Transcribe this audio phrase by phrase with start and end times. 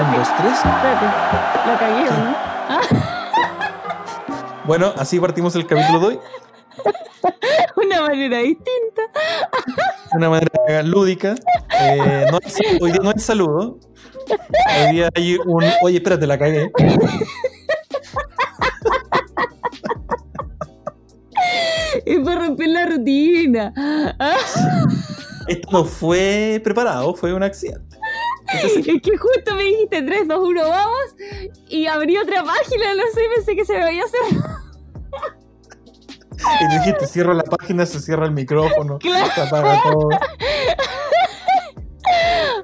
[0.00, 0.52] Un, dos, tres.
[0.54, 1.06] Espérate,
[1.66, 2.36] la cagué, ¿o ¿no?
[4.64, 6.18] Bueno, así partimos el capítulo de hoy.
[7.86, 9.02] Una manera distinta.
[10.12, 11.34] Una manera lúdica.
[11.80, 13.78] Eh, no hay- hoy día no hay saludo.
[14.28, 15.64] Hoy día hay un.
[15.82, 16.70] Oye, espérate, la cagué.
[22.04, 23.72] Es para romper la rutina.
[24.18, 24.36] Ah,
[25.46, 27.87] Esto no fue preparado, fue un accidente.
[28.62, 31.14] Es que justo me dijiste 3, 2, 1, vamos.
[31.68, 34.58] Y abrí otra página, no sé, pensé que se me había cerrado.
[36.60, 39.30] y dijiste, cierro la página, se cierra el micrófono, Claro.
[39.34, 40.08] se apaga todo.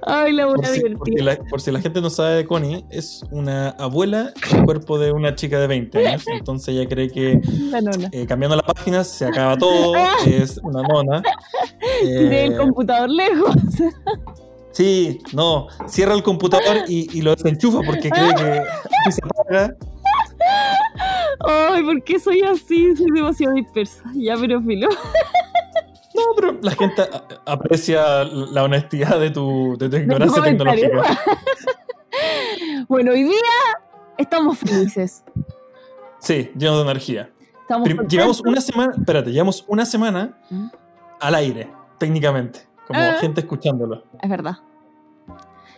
[0.06, 1.42] Ay, la Por buena si, porque divertida.
[1.44, 5.12] la, por si la gente no sabe de Connie, es una abuela el cuerpo de
[5.12, 6.24] una chica de 20 años.
[6.28, 7.40] Entonces ella cree que
[8.12, 9.94] eh, cambiando la página se acaba todo,
[10.26, 11.22] es una nona.
[12.02, 13.54] Eh, computador lejos.
[14.74, 18.34] Sí, no, cierra el computador y, y lo desenchufa porque cree
[19.04, 19.74] que se apaga.
[21.40, 22.94] Ay, ¿por qué soy así?
[22.96, 24.02] Soy demasiado dispersa.
[24.14, 24.88] Ya, pero filo.
[26.14, 27.02] No, pero la gente
[27.44, 31.02] aprecia la honestidad de tu, de tu ignorancia tecnológica.
[32.86, 33.32] Bueno, hoy día
[34.18, 35.24] estamos felices.
[36.18, 37.30] Sí, lleno de energía.
[37.62, 37.88] Estamos.
[38.08, 40.66] Llevamos una semana, espérate, llevamos una semana ¿Mm?
[41.20, 43.14] al aire, técnicamente, como Ah.
[43.20, 44.04] gente escuchándolo.
[44.22, 44.58] Es verdad.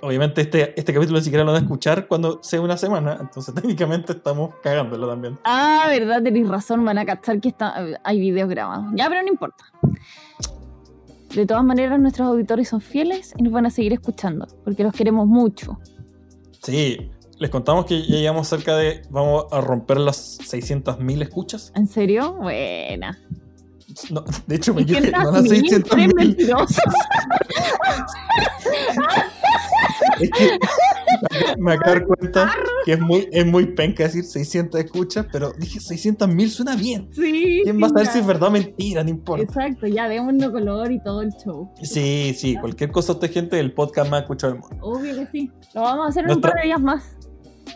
[0.02, 3.54] Obviamente este, este capítulo ni siquiera lo van a escuchar cuando sea una semana, entonces
[3.54, 5.38] técnicamente estamos cagándolo también.
[5.44, 6.84] Ah, verdad, tenéis razón.
[6.84, 8.86] Van a captar que está, hay videos grabados.
[8.94, 9.64] Ya, pero no importa.
[11.34, 14.92] De todas maneras, nuestros auditores son fieles y nos van a seguir escuchando porque los
[14.94, 15.78] queremos mucho.
[16.62, 21.72] Sí, les contamos que ya llegamos cerca de, vamos a romper las 600.000 escuchas.
[21.74, 22.34] ¿En serio?
[22.34, 23.18] Buena.
[24.10, 25.42] No, de hecho me ¿Y qué equivoqué, no tal?
[25.42, 26.14] las Eres 600.000.
[26.14, 26.80] mentiroso.
[30.20, 30.58] Es que
[31.58, 32.52] me acabo de dar cuenta
[32.84, 37.08] que es muy, es muy penca decir 600 escuchas, pero dije 600.000 suena bien.
[37.12, 37.60] Sí.
[37.64, 39.02] ¿Quién va a saber si es verdad o mentira?
[39.04, 39.44] No importa.
[39.44, 41.70] Exacto, ya démonos color y todo el show.
[41.82, 44.76] Sí, sí, cualquier cosa usted, gente, el podcast más escuchado del mundo.
[44.80, 45.50] Obvio que sí.
[45.74, 47.04] Lo vamos a hacer en un par de días más.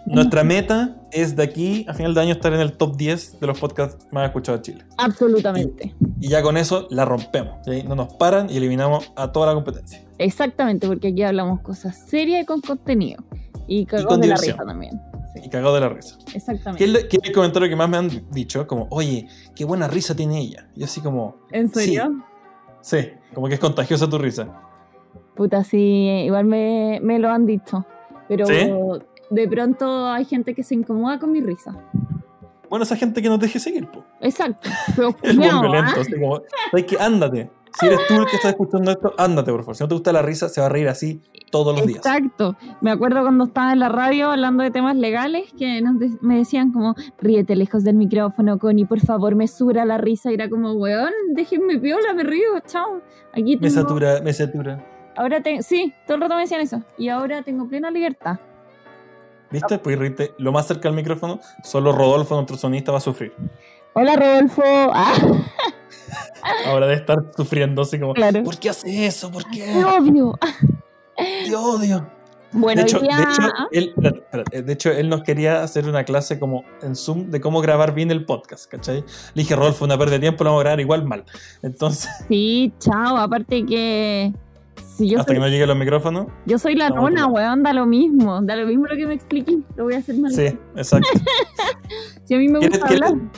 [0.07, 3.47] Nuestra meta es de aquí a final de año estar en el top 10 de
[3.47, 4.85] los podcasts más escuchados de Chile.
[4.97, 5.95] Absolutamente.
[6.21, 7.55] Y ya con eso la rompemos.
[7.87, 10.03] No nos paran y eliminamos a toda la competencia.
[10.19, 13.23] Exactamente, porque aquí hablamos cosas serias y con contenido.
[13.67, 15.01] Y cagados con de la risa también.
[15.43, 16.19] Y cagado de la risa.
[16.35, 16.85] Exactamente.
[17.09, 18.67] ¿Qué es, el comentario que más me han dicho?
[18.67, 20.69] Como, oye, qué buena risa tiene ella.
[20.75, 22.25] Y yo así como, ¿En serio?
[22.81, 24.49] sí, como que es contagiosa tu risa.
[25.37, 25.79] Puta, sí,
[26.25, 27.87] igual me, me lo han dicho.
[28.29, 28.71] Pero ¿Sí?
[29.31, 31.77] De pronto hay gente que se incomoda con mi risa.
[32.69, 34.05] Bueno, esa gente que nos deje seguir, po.
[34.21, 34.69] Exacto.
[34.97, 35.91] Pero, Es muy violento.
[35.97, 36.01] ¿ah?
[36.01, 36.97] Así como, ¿sabes qué?
[37.01, 37.51] Ándate.
[37.79, 39.77] Si eres tú el que está escuchando esto, ándate, por favor.
[39.77, 41.21] Si no te gusta la risa, se va a reír así
[41.53, 41.99] todos los días.
[41.99, 42.57] Exacto.
[42.81, 46.37] Me acuerdo cuando estaba en la radio hablando de temas legales que nos de- me
[46.39, 50.33] decían como, ríete lejos del micrófono, Connie, por favor, mesura la risa.
[50.33, 53.03] Y era como, weón, déjenme piola, me río, chao.
[53.33, 54.85] Aquí Me tengo- satura, me satura.
[55.17, 56.83] Ahora tengo, sí, todo el rato me decían eso.
[56.99, 58.39] Y ahora tengo plena libertad.
[59.51, 59.79] ¿Viste?
[59.79, 63.35] Pues irrite lo más cerca del micrófono, solo Rodolfo, nuestro sonista, va a sufrir.
[63.95, 64.63] Hola, Rodolfo.
[64.65, 65.15] Ah,
[66.67, 68.43] Ahora de estar sufriendo así como, Claro.
[68.45, 69.31] ¿por qué hace eso?
[69.31, 69.85] ¿Por te qué?
[69.85, 70.39] odio.
[71.17, 72.07] Te odio.
[72.53, 73.09] Bueno, de, hecho, de,
[73.73, 77.61] él, espérate, de hecho, él nos quería hacer una clase como en Zoom de cómo
[77.61, 79.05] grabar bien el podcast, ¿cachai?
[79.35, 81.25] Le dije, Rodolfo, una pérdida de tiempo, lo vamos a grabar igual mal.
[81.63, 83.17] Entonces, Sí, chao.
[83.19, 84.33] Aparte que...
[85.01, 86.27] Si yo, hasta soy, que no llegue los micrófonos.
[86.47, 87.31] yo soy la bien.
[87.31, 88.41] weón, da lo mismo.
[88.43, 89.59] Da lo mismo lo que me expliqué.
[89.77, 90.31] Lo voy a hacer mal.
[90.33, 90.47] Sí,
[90.77, 91.09] exacto.
[92.25, 93.31] Si a mí me ¿Quieres, gusta quieres- hablar.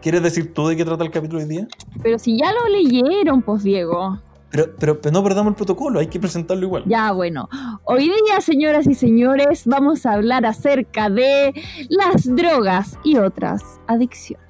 [0.00, 1.66] quieres decir tú de qué trata el capítulo hoy día?
[2.02, 4.20] Pero si ya lo leyeron, pues Diego.
[4.50, 6.84] Pero, pero, pero no perdamos el protocolo, hay que presentarlo igual.
[6.86, 7.48] Ya, bueno.
[7.84, 11.52] Hoy día, señoras y señores, vamos a hablar acerca de
[11.88, 14.46] las drogas y otras adicciones.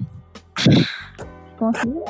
[1.59, 2.01] ¿Cómo se llama?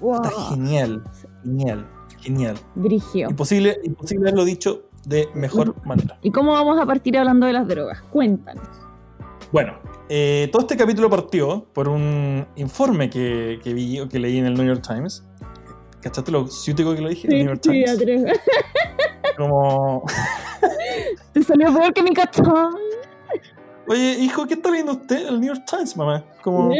[0.00, 0.22] Wow.
[0.22, 1.02] Está genial,
[1.42, 1.86] genial,
[2.24, 2.56] genial.
[2.74, 3.28] Brigio.
[3.30, 6.18] Imposible, imposible haberlo dicho de mejor manera.
[6.22, 8.00] ¿Y cómo vamos a partir hablando de las drogas?
[8.10, 8.66] Cuéntanos.
[9.52, 9.74] Bueno,
[10.08, 14.46] eh, todo este capítulo partió por un informe que, que vi o que leí en
[14.46, 15.22] el New York Times.
[16.00, 17.28] ¿Cachaste lo ciútico que lo dije?
[17.28, 17.98] el New York Times.
[19.36, 20.04] Como,
[21.32, 22.74] Te salió peor que mi cachón.
[23.88, 25.28] oye, hijo, ¿qué está leyendo usted?
[25.28, 26.24] El New York Times, mamá.
[26.42, 26.68] Como,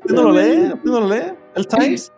[0.00, 0.72] ¿usted no lo lee?
[0.74, 1.32] ¿Usted no lo lee?
[1.54, 2.12] ¿El Times?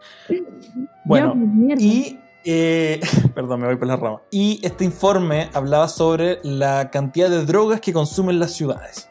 [1.05, 1.75] Bueno, Ya.
[1.79, 3.01] Y, eh,
[3.35, 4.23] perdón, me voy por la rama.
[4.31, 9.09] Y este informe hablaba sobre la cantidad de drogas que consumen las ciudades.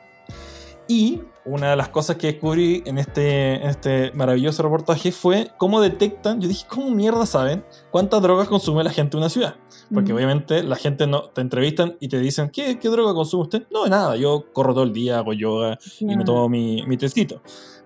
[0.87, 5.81] Y una de las cosas que descubrí en este, en este maravilloso reportaje fue cómo
[5.81, 9.55] detectan, yo dije, ¿cómo mierda saben cuántas drogas consume la gente en una ciudad?
[9.93, 10.15] Porque Mm.
[10.15, 13.67] obviamente la gente no te entrevistan y te dicen, ¿qué, qué droga consume usted?
[13.71, 17.41] No, nada, yo corro todo el día, hago yoga y me tomo mi, mi tecito.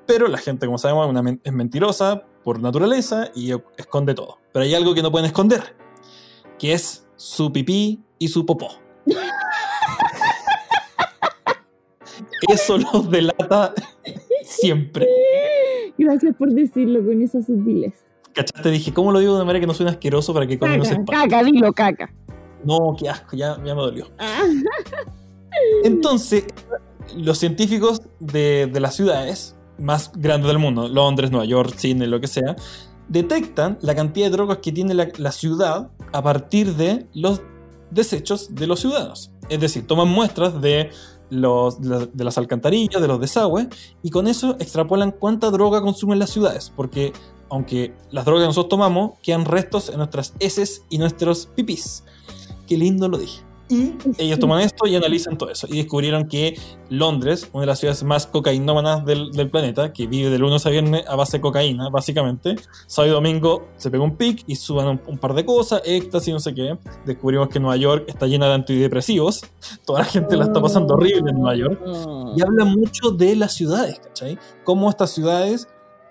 [0.06, 4.38] Pero la gente, como sabemos, es, una es mentirosa por naturaleza y esconde todo.
[4.54, 5.76] Pero hay algo que no pueden esconder,
[6.58, 8.70] que es su pipí y su popó.
[12.48, 13.74] Eso los delata
[14.44, 15.08] siempre.
[15.98, 17.98] Gracias por decirlo con esa sutileza.
[18.38, 18.70] ¿Cachaste?
[18.70, 20.92] Dije, ¿cómo lo digo de manera que no suene asqueroso para que Connie no se
[20.92, 21.12] espante?
[21.12, 22.14] caca, dilo caca.
[22.64, 24.08] No, qué asco, ya, ya me dolió.
[24.20, 24.44] Ah.
[25.84, 26.46] Entonces,
[27.16, 32.20] los científicos de, de las ciudades más grandes del mundo, Londres, Nueva York, Sydney, lo
[32.22, 32.56] que sea,
[33.08, 37.42] detectan la cantidad de drogas que tiene la, la ciudad a partir de los
[37.90, 39.32] desechos de los ciudadanos.
[39.50, 40.92] Es decir, toman muestras de,
[41.30, 43.68] los, de las alcantarillas, de los desagües,
[44.04, 46.72] y con eso extrapolan cuánta droga consumen las ciudades.
[46.76, 47.14] Porque
[47.50, 52.04] aunque las drogas que nosotros tomamos, quedan restos en nuestras heces y nuestros pipís.
[52.68, 53.48] Qué lindo lo dije.
[53.70, 55.68] Y ellos toman esto y analizan todo eso.
[55.70, 56.58] Y descubrieron que
[56.90, 60.70] Londres, una de las ciudades más cocainómanas del, del planeta, que vive de lunes a
[60.70, 62.56] viernes a base de cocaína, básicamente,
[62.88, 66.34] sábado y domingo se pega un pic y suban un, un par de cosas, éxtasis,
[66.34, 66.78] no sé qué.
[67.06, 69.42] Descubrimos que Nueva York está llena de antidepresivos.
[69.86, 71.82] Toda la gente la está pasando horrible en Nueva York.
[72.38, 74.38] Y habla mucho de las ciudades, ¿cachai?
[74.64, 75.68] Cómo estas ciudades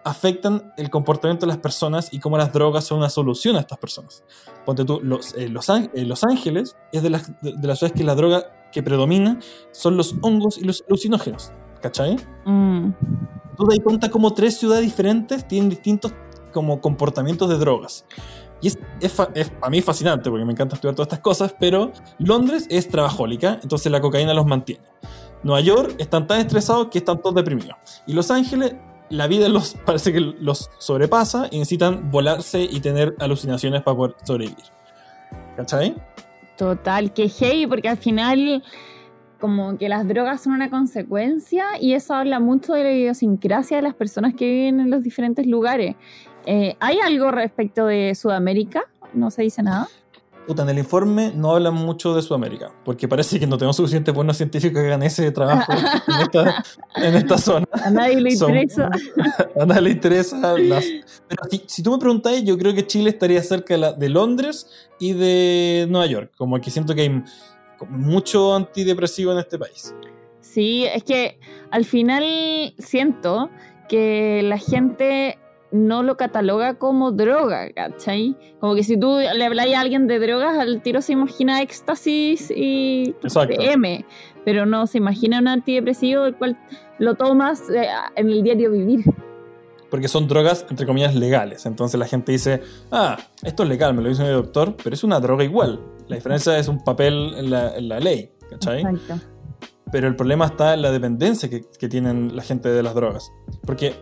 [0.06, 3.78] afectan el comportamiento de las personas y cómo las drogas son una solución a estas
[3.78, 4.22] personas.
[4.64, 7.98] Ponte tú, Los, eh, los, eh, Los Ángeles es de las, de, de las ciudades
[7.98, 9.38] que la droga que predomina
[9.72, 12.16] son los hongos y los alucinógenos, ¿cachai?
[12.44, 12.90] Mm.
[13.56, 16.12] Tú te das cuenta como tres ciudades diferentes tienen distintos
[16.52, 18.04] como comportamientos de drogas.
[18.62, 21.92] Y es, es, es- a mí fascinante porque me encanta estudiar todas estas cosas, pero
[22.18, 24.84] Londres es trabajólica, entonces la cocaína los mantiene.
[25.42, 27.76] Nueva York están tan estresados que están todos deprimidos.
[28.06, 28.74] Y Los Ángeles,
[29.10, 34.16] la vida los parece que los sobrepasa y necesitan volarse y tener alucinaciones para poder
[34.24, 34.64] sobrevivir.
[35.56, 35.94] ¿Cachai?
[36.56, 38.62] Total, que heavy, porque al final
[39.40, 43.82] como que las drogas son una consecuencia y eso habla mucho de la idiosincrasia de
[43.82, 45.94] las personas que viven en los diferentes lugares.
[46.46, 48.84] Eh, ¿Hay algo respecto de Sudamérica?
[49.12, 49.88] No se dice nada.
[50.46, 54.14] Puta, en el informe no hablan mucho de Sudamérica, porque parece que no tenemos suficientes
[54.14, 56.64] buenos científicos que hagan ese trabajo en esta,
[56.96, 57.66] en esta zona.
[57.72, 58.88] A nadie le Son- interesa.
[59.60, 60.84] A nadie le interesa las...
[61.26, 64.08] Pero si, si tú me preguntáis, yo creo que Chile estaría cerca de, la- de
[64.08, 64.68] Londres
[65.00, 66.32] y de Nueva York.
[66.36, 67.22] Como que siento que hay
[67.88, 69.94] mucho antidepresivo en este país.
[70.40, 71.38] Sí, es que
[71.72, 72.24] al final
[72.78, 73.50] siento
[73.88, 75.38] que la gente
[75.72, 78.36] no lo cataloga como droga, ¿cachai?
[78.60, 82.50] Como que si tú le hablas a alguien de drogas, al tiro se imagina éxtasis
[82.50, 83.14] y.
[83.58, 84.04] M,
[84.44, 86.56] pero no se imagina un antidepresivo del cual
[86.98, 89.04] lo tomas eh, en el diario vivir.
[89.90, 91.64] Porque son drogas, entre comillas, legales.
[91.66, 92.60] Entonces la gente dice,
[92.90, 95.80] ah, esto es legal, me lo dice mi doctor, pero es una droga igual.
[96.08, 98.80] La diferencia es un papel en la, en la ley, ¿cachai?
[98.82, 99.20] Exacto.
[99.92, 103.30] Pero el problema está en la dependencia que, que tienen la gente de las drogas.
[103.64, 103.94] Porque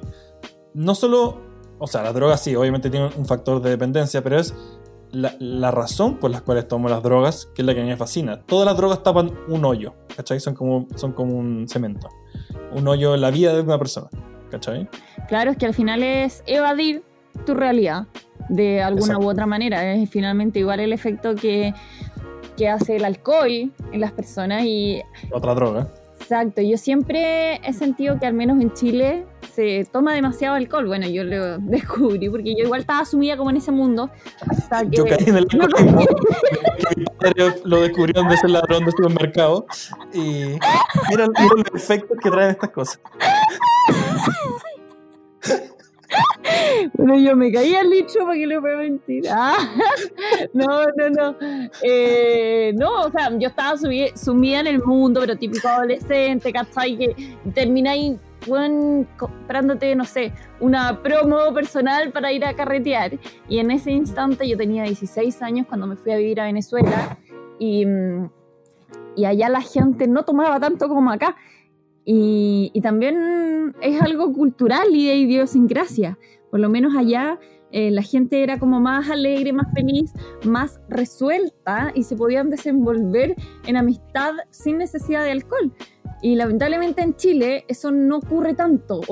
[0.72, 1.40] no solo,
[1.84, 4.54] o sea, las drogas sí, obviamente tienen un factor de dependencia, pero es
[5.12, 8.40] la, la razón por la cual tomo las drogas que es la que me fascina.
[8.42, 10.40] Todas las drogas tapan un hoyo, ¿cachai?
[10.40, 12.08] Son como, son como un cemento.
[12.72, 14.08] Un hoyo en la vida de una persona,
[14.50, 14.88] ¿cachai?
[15.28, 17.04] Claro, es que al final es evadir
[17.46, 18.06] tu realidad
[18.48, 19.26] de alguna Exacto.
[19.26, 19.94] u otra manera.
[19.94, 21.72] Es finalmente igual el efecto que,
[22.56, 25.00] que hace el alcohol en las personas y
[25.32, 25.88] Otra droga.
[26.20, 30.86] exacto, yo siempre he sentido que al menos en Chile se toma demasiado alcohol.
[30.86, 34.10] Bueno, yo lo descubrí porque yo igual estaba sumida como en ese mundo
[34.48, 35.66] hasta que Yo caí en el No,
[36.96, 39.66] mi padre lo descubrió de ese ladrón de supermercado.
[40.12, 40.60] Y mira,
[41.10, 43.00] mira los efectos que traen estas cosas.
[46.94, 49.24] Bueno, yo me caí al licho para que le voy a mentir.
[49.30, 49.56] Ah,
[50.52, 51.36] no, no, no.
[51.82, 56.96] Eh, no, o sea, yo estaba sumi- sumida en el mundo, pero típico adolescente, ¿cachai?
[56.96, 63.18] Que termináis weón, comprándote, no sé, una promo personal para ir a carretear.
[63.48, 67.18] Y en ese instante yo tenía 16 años cuando me fui a vivir a Venezuela
[67.58, 67.84] y,
[69.16, 71.36] y allá la gente no tomaba tanto como acá.
[72.04, 76.18] Y, y también es algo cultural y de idiosincrasia.
[76.50, 77.38] Por lo menos allá
[77.76, 80.12] eh, la gente era como más alegre, más feliz,
[80.44, 83.34] más resuelta y se podían desenvolver
[83.66, 85.72] en amistad sin necesidad de alcohol.
[86.24, 89.02] Y lamentablemente en Chile eso no ocurre tanto.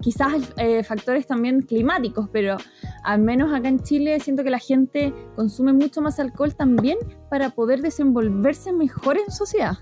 [0.00, 2.56] Quizás eh, factores también climáticos, pero
[3.04, 6.98] al menos acá en Chile siento que la gente consume mucho más alcohol también
[7.30, 9.74] para poder desenvolverse mejor en sociedad.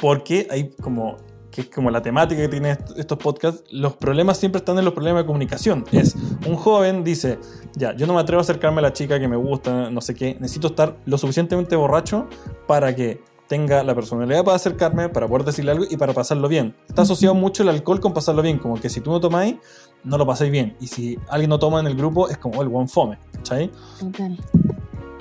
[0.00, 1.18] Porque hay como
[1.50, 4.86] que es como la temática que tiene est- estos podcasts, los problemas siempre están en
[4.86, 5.84] los problemas de comunicación.
[5.92, 6.16] Es
[6.48, 7.38] un joven dice,
[7.76, 10.14] ya, yo no me atrevo a acercarme a la chica que me gusta, no sé
[10.14, 12.26] qué, necesito estar lo suficientemente borracho
[12.66, 13.20] para que
[13.52, 16.74] tenga la personalidad para acercarme, para poder decirle algo y para pasarlo bien.
[16.88, 19.56] Está asociado mucho el alcohol con pasarlo bien, como que si tú no tomáis,
[20.04, 20.74] no lo pasáis bien.
[20.80, 23.70] Y si alguien no toma en el grupo, es como "Oh, el buen fome, ¿cachai?
[24.00, 24.38] Total.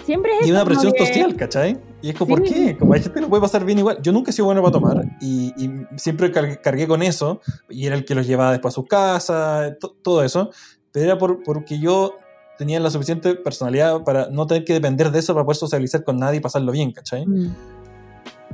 [0.05, 1.77] Siempre es Y una presión que- social, ¿cachai?
[2.01, 2.53] Y es como, ¿por Sí.
[2.53, 2.77] qué?
[2.77, 3.97] Como hay gente que lo puede pasar bien igual.
[4.01, 7.85] Yo nunca he sido bueno para tomar y, y siempre car- cargué con eso y
[7.85, 10.51] era el que los llevaba después a su casa, to- todo eso.
[10.93, 12.15] Pero era por, porque yo
[12.57, 16.15] tenía la suficiente personalidad para no tener que depender de eso para poder socializar con
[16.17, 17.25] nadie y pasarlo bien, ¿cachai?
[17.27, 17.53] Mm.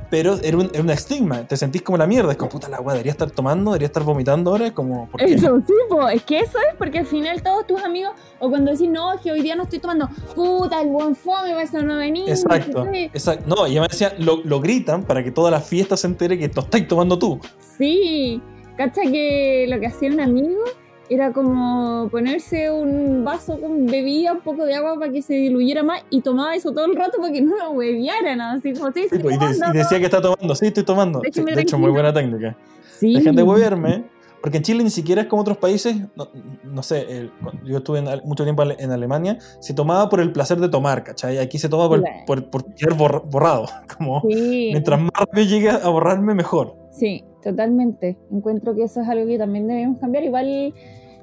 [0.10, 2.80] Pero era un, era un estigma, te sentís como la mierda, es como, puta la
[2.80, 5.34] weá, debería estar tomando, debería estar vomitando ahora, es como, ¿por qué?
[5.34, 6.08] Eso, sí, po.
[6.08, 9.22] es que eso es porque al final todos tus amigos, o cuando decís, no, es
[9.22, 12.30] que hoy día no estoy tomando, puta, el buen fome, a no venir.
[12.30, 13.44] Exacto, exacto.
[13.48, 16.38] No, y ella me decía, lo, lo gritan para que toda la fiesta se entere
[16.38, 17.40] que no estáis tomando tú.
[17.78, 18.42] Sí,
[18.78, 20.64] cacha que lo que hacía un amigo
[21.10, 25.84] era como ponerse un vaso con bebida, un poco de agua para que se diluyera
[25.84, 29.04] más y tomaba eso todo el rato para que no lo hueviaran, así como, sí,
[29.10, 31.22] Sí, pues, y, de- y decía que está tomando, sí, estoy tomando.
[31.32, 32.58] Sí, de hecho, muy buena técnica.
[33.02, 34.06] Dejen de huevearme,
[34.42, 36.30] porque en Chile ni siquiera es como otros países, no,
[36.64, 40.32] no sé, el- cuando yo estuve en mucho tiempo en Alemania, se tomaba por el
[40.32, 41.38] placer de tomar, ¿cachai?
[41.40, 42.18] Aquí se toma por, Claro.
[42.26, 43.66] por, por quedar borra- borrado,
[43.98, 46.76] como mientras más rápido llegue a borrarme, mejor.
[46.92, 48.18] Sí, totalmente.
[48.32, 50.24] Encuentro que eso es algo que también debemos cambiar.
[50.24, 50.74] Igual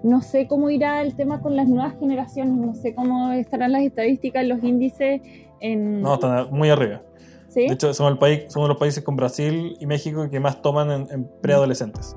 [0.03, 3.83] no sé cómo irá el tema con las nuevas generaciones, no sé cómo estarán las
[3.83, 5.23] estadísticas, los índices
[5.61, 6.03] en...
[6.03, 7.03] No, están muy arriba.
[7.49, 7.67] ¿Sí?
[7.67, 10.91] De hecho, somos, el país, somos los países con Brasil y México que más toman
[10.91, 12.17] en, en preadolescentes.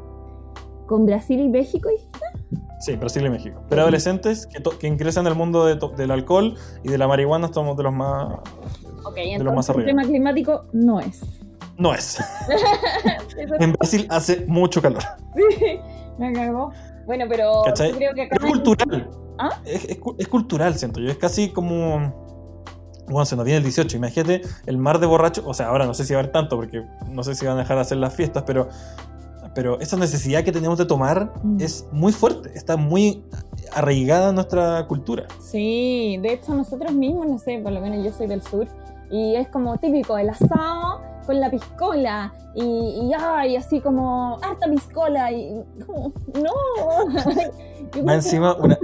[0.86, 1.90] Con Brasil y México.
[1.90, 2.20] dijiste?
[2.80, 3.62] Sí, Brasil y México.
[3.70, 7.84] Preadolescentes que, que ingresan al mundo de del alcohol y de la marihuana somos de
[7.84, 8.40] los más...
[9.06, 9.88] Ok, De lo más entonces el arriba.
[9.88, 11.22] tema climático no es.
[11.78, 12.18] No es.
[13.60, 15.04] En Brasil hace mucho calor.
[15.36, 15.80] sí,
[16.18, 16.72] me cagó.
[17.06, 19.10] Bueno, pero creo que acá Es cultural.
[19.38, 19.50] ¿Ah?
[19.66, 21.10] Es, es es cultural, siento yo.
[21.10, 22.26] Es casi como.
[23.08, 23.96] Bueno, se nos viene el 18.
[23.96, 25.46] Imagínate el mar de borrachos.
[25.48, 27.56] O sea, ahora no sé si va a haber tanto, porque no sé si van
[27.56, 28.68] a dejar de hacer las fiestas, pero.
[29.56, 31.62] Pero esa necesidad que tenemos de tomar Mm.
[31.62, 32.52] es muy fuerte.
[32.56, 33.24] Está muy
[33.74, 35.26] arraigada en nuestra cultura.
[35.42, 38.68] Sí, de hecho nosotros mismos, no sé, por lo menos yo soy del sur,
[39.10, 44.68] y es como típico el asado con la piscola, y, y, ay, así como harta
[44.68, 48.04] piscola, y como, no.
[48.04, 48.80] Más encima, una-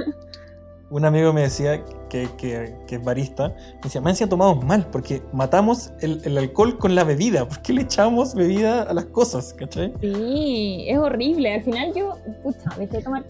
[0.92, 4.86] un amigo me decía que, que, que es barista, me decía, más encima tomamos mal,
[4.92, 7.48] porque matamos el, el alcohol con la bebida.
[7.48, 9.56] ¿Por qué le echamos bebida a las cosas?
[9.56, 9.92] ¿Cachai?
[10.02, 11.52] Sí, es horrible.
[11.56, 13.24] Al final yo, pucha, dejé de tomar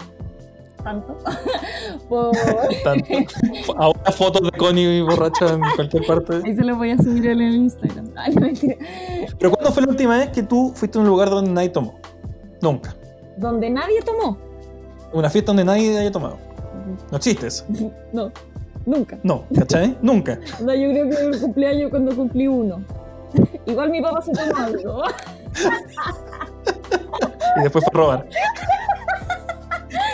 [0.84, 1.18] tanto.
[2.10, 2.32] por...
[2.84, 3.08] Tanto.
[3.78, 6.42] Ahora fotos de Connie borracha en cualquier parte.
[6.46, 8.12] Ahí se lo voy a subir en el Instagram.
[8.16, 8.76] Ay, no, mentira.
[9.40, 11.96] Pero ¿cuándo fue la última vez que tú fuiste a un lugar donde nadie tomó?
[12.62, 12.96] Nunca.
[13.38, 14.38] Donde nadie tomó.
[15.12, 16.38] Una fiesta donde nadie haya tomado.
[17.12, 17.66] No existe eso.
[18.12, 18.32] No,
[18.86, 19.18] nunca.
[19.24, 19.98] No, ¿cachai?
[20.02, 20.40] Nunca.
[20.62, 22.84] No, yo creo que el cumpleaños cuando cumplí uno.
[23.66, 25.04] Igual mi papá se tomó algo.
[27.58, 28.28] Y después fue a robar.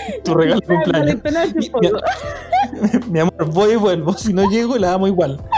[0.24, 1.16] Tu regalo de cumpleaños.
[1.54, 1.92] Mi, mi-
[3.12, 4.14] mi amor, voy y vuelvo.
[4.14, 5.40] Si no llego, la amo igual.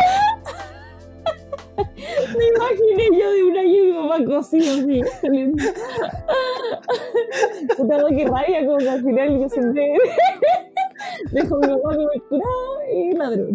[1.78, 5.02] Me imaginé yo de un año y papá cocido así.
[7.78, 9.94] Puta, qué rabia, como que al final yo senté.
[11.32, 11.96] Dejo a mi papá
[12.30, 13.54] curado y ladrón.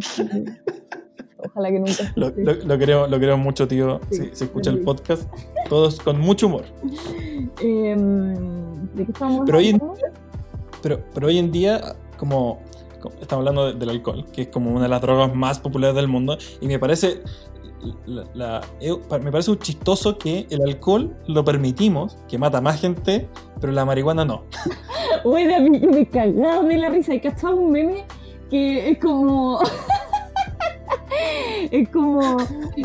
[1.38, 2.12] Ojalá que nunca.
[2.16, 4.00] Lo, lo, lo creo, lo creo mucho, tío.
[4.10, 5.30] Sí, Si, si escucha el podcast,
[5.68, 6.64] todos con mucho humor.
[7.60, 8.34] Em,
[8.94, 9.98] ¿De qué estamos Pero hoy en- hablando?
[10.86, 12.60] Pero, pero hoy en día, como,
[13.20, 16.06] estamos hablando de- del alcohol, que es como una de las drogas más populares del
[16.06, 17.22] mundo, y me parece,
[18.34, 23.28] la- eh, me parece un chistoso que el alcohol lo permitimos, que mata más gente,
[23.60, 24.44] pero la marihuana no.
[25.24, 27.10] Bueno, yo me cagaba de la risa.
[27.10, 28.04] Hay cachado un meme
[28.48, 29.58] que es como.
[31.70, 32.36] es como.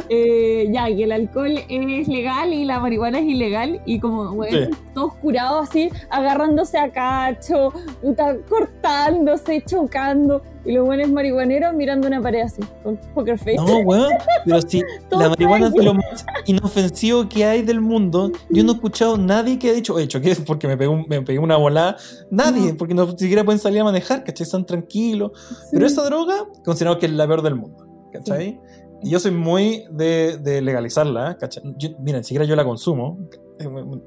[0.10, 3.82] eh, ya, que el alcohol es legal y la marihuana es ilegal.
[3.86, 4.78] Y como, bueno, Sí.
[4.94, 7.72] todos curados así, agarrándose a cacho,
[8.02, 10.42] puta, cortándose, chocando.
[10.64, 13.56] Y los buenos marihuaneros mirando una pared así, con poker face.
[13.56, 14.12] No, weón,
[14.46, 18.76] pero si la marihuana es lo más inofensivo que hay del mundo, yo no he
[18.76, 21.98] escuchado a nadie que ha dicho, oye, choqué porque me un- me pegué una volada.
[22.30, 22.78] Nadie, No.
[22.78, 24.44] porque no siquiera pueden salir a manejar, ¿cachai?
[24.46, 25.32] Están tranquilos.
[25.72, 28.60] Pero esa droga, considerado que es la peor del mundo, ¿cachai?
[29.04, 31.64] Y yo soy muy de, de legalizarla, ¿cachai?
[31.78, 33.18] Yo- mira, ni siquiera yo la consumo,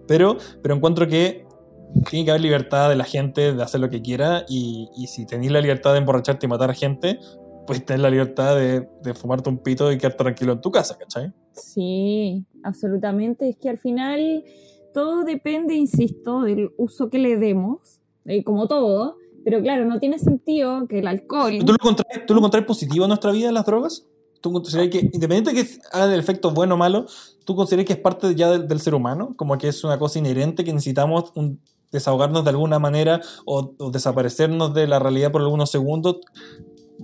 [0.06, 1.44] pero, pero encuentro que
[2.10, 5.26] tiene que haber libertad de la gente de hacer lo que quiera y, y si
[5.26, 7.18] tenéis la libertad de emborracharte y matar a gente,
[7.66, 10.96] pues tenés la libertad de, de fumarte un pito y quedarte tranquilo en tu casa,
[10.98, 11.32] ¿cachai?
[11.52, 13.48] Sí, absolutamente.
[13.48, 14.44] Es que al final
[14.92, 20.18] todo depende, insisto, del uso que le demos, eh, como todo, pero claro, no tiene
[20.18, 21.58] sentido que el alcohol...
[21.60, 24.06] ¿Tú lo encontrás, ¿tú lo encontrás positivo en nuestra vida, las drogas?
[24.40, 27.06] ¿Tú consideras que, independiente de que hagan el efecto bueno o malo,
[27.44, 29.34] ¿tú consideras que es parte ya del, del ser humano?
[29.36, 31.60] Como que es una cosa inherente que necesitamos un-
[31.92, 36.16] desahogarnos de alguna manera o, o desaparecernos de la realidad por algunos segundos.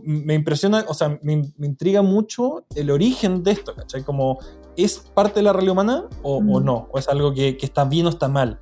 [0.03, 4.03] Me impresiona, o sea, me, me intriga mucho el origen de esto, ¿cachai?
[4.05, 4.39] Como,
[4.77, 6.65] ¿es parte de la realidad humana o, o Mm.
[6.65, 6.89] no?
[6.93, 8.61] ¿O es algo que, que está bien o está mal?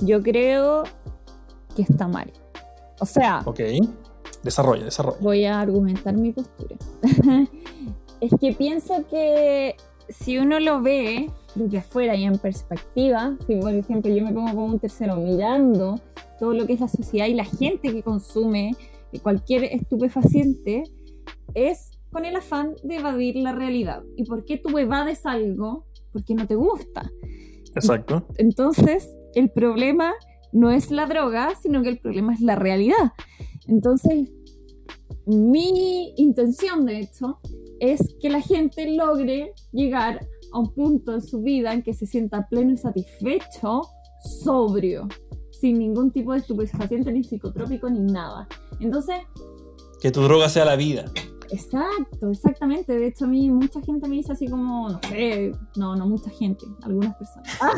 [0.00, 0.84] Yo creo
[1.74, 2.32] que está mal.
[3.00, 3.60] O sea, Ok.
[4.42, 5.18] Desarrolla, desarrolla.
[5.20, 6.76] voy a argumentar mi postura.
[8.20, 9.74] es que pienso que
[10.08, 14.48] si uno lo ve desde afuera y en perspectiva, si por ejemplo yo me pongo
[14.50, 16.00] como un tercero mirando
[16.38, 18.76] todo lo que es la sociedad y la gente que consume
[19.22, 20.84] cualquier estupefaciente,
[21.54, 24.02] es con el afán de evadir la realidad.
[24.16, 25.86] ¿Y por qué tú evades algo?
[26.12, 27.10] Porque no te gusta.
[27.74, 28.26] Exacto.
[28.36, 30.14] Entonces, el problema
[30.52, 33.12] no es la droga, sino que el problema es la realidad.
[33.66, 34.30] Entonces,
[35.26, 37.38] mi intención, de hecho,
[37.80, 42.06] es que la gente logre llegar a un punto en su vida en que se
[42.06, 43.82] sienta pleno y satisfecho,
[44.42, 45.06] sobrio,
[45.50, 48.48] sin ningún tipo de estupefaciente, ni psicotrópico, ni nada.
[48.80, 49.16] Entonces,
[50.00, 51.04] Que tu droga sea la vida.
[51.50, 52.98] Exacto, exactamente.
[52.98, 56.30] De hecho, a mí mucha gente me dice así como, no sé, no, no mucha
[56.30, 57.58] gente, algunas personas.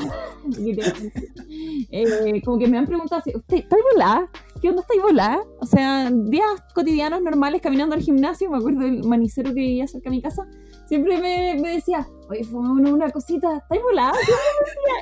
[1.93, 4.29] Eh, como que me han preguntado así, ¿usted volada?
[4.61, 5.41] ¿Qué onda estáis volada?
[5.61, 10.11] O sea, días cotidianos normales caminando al gimnasio, me acuerdo del manicero que vivía cerca
[10.11, 10.47] de mi casa,
[10.87, 14.13] siempre me, me decía, oye, fue una, una cosita, ¿estáis volada?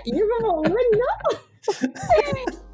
[0.05, 1.39] Y yo como, bueno, no.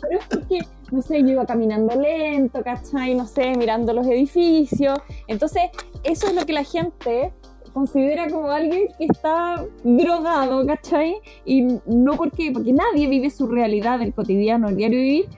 [0.00, 0.60] Pero es porque,
[0.94, 3.14] no sé, yo iba caminando lento, ¿cachai?
[3.14, 4.98] No sé, mirando los edificios.
[5.26, 5.62] Entonces,
[6.04, 7.32] eso es lo que la gente
[7.72, 11.16] considera como alguien que está drogado, ¿cachai?
[11.44, 15.28] Y no porque, porque nadie vive su realidad del cotidiano, el diario vivir,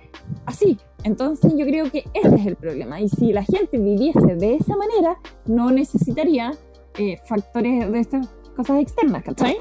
[0.44, 0.78] así.
[1.02, 3.00] Entonces yo creo que ese es el problema.
[3.00, 6.52] Y si la gente viviese de esa manera, no necesitaría
[6.98, 9.56] eh, factores de estas cosas externas, ¿cachai?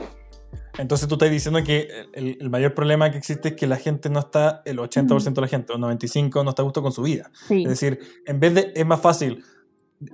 [0.77, 4.09] Entonces tú estás diciendo que el, el mayor problema que existe es que la gente
[4.09, 7.01] no está, el 80% de la gente, o 95% no está a gusto con su
[7.01, 7.31] vida.
[7.47, 7.63] Sí.
[7.63, 9.43] Es decir, en vez de, es más fácil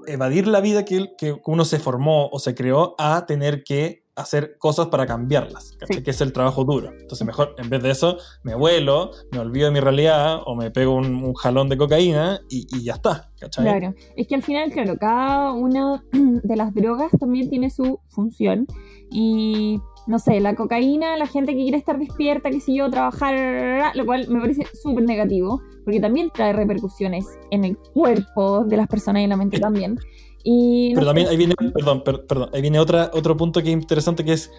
[0.07, 4.57] evadir la vida que, que uno se formó o se creó a tener que hacer
[4.57, 5.77] cosas para cambiarlas.
[5.87, 6.03] Sí.
[6.03, 6.91] que es el trabajo duro.
[6.91, 10.69] Entonces mejor, en vez de eso, me vuelo, me olvido de mi realidad o me
[10.69, 13.31] pego un, un jalón de cocaína y, y ya está.
[13.39, 13.65] ¿cachai?
[13.65, 18.67] Claro, es que al final, claro, cada una de las drogas también tiene su función
[19.09, 23.95] y no sé, la cocaína, la gente que quiere estar despierta, qué sé yo, trabajar,
[23.95, 28.87] lo cual me parece súper negativo, porque también trae repercusiones en el cuerpo de las
[28.87, 29.99] personas y en la mente también.
[30.43, 33.73] Y Pero también ahí viene, perdón, per- perdón, ahí viene otra, otro punto que es
[33.73, 34.51] interesante que es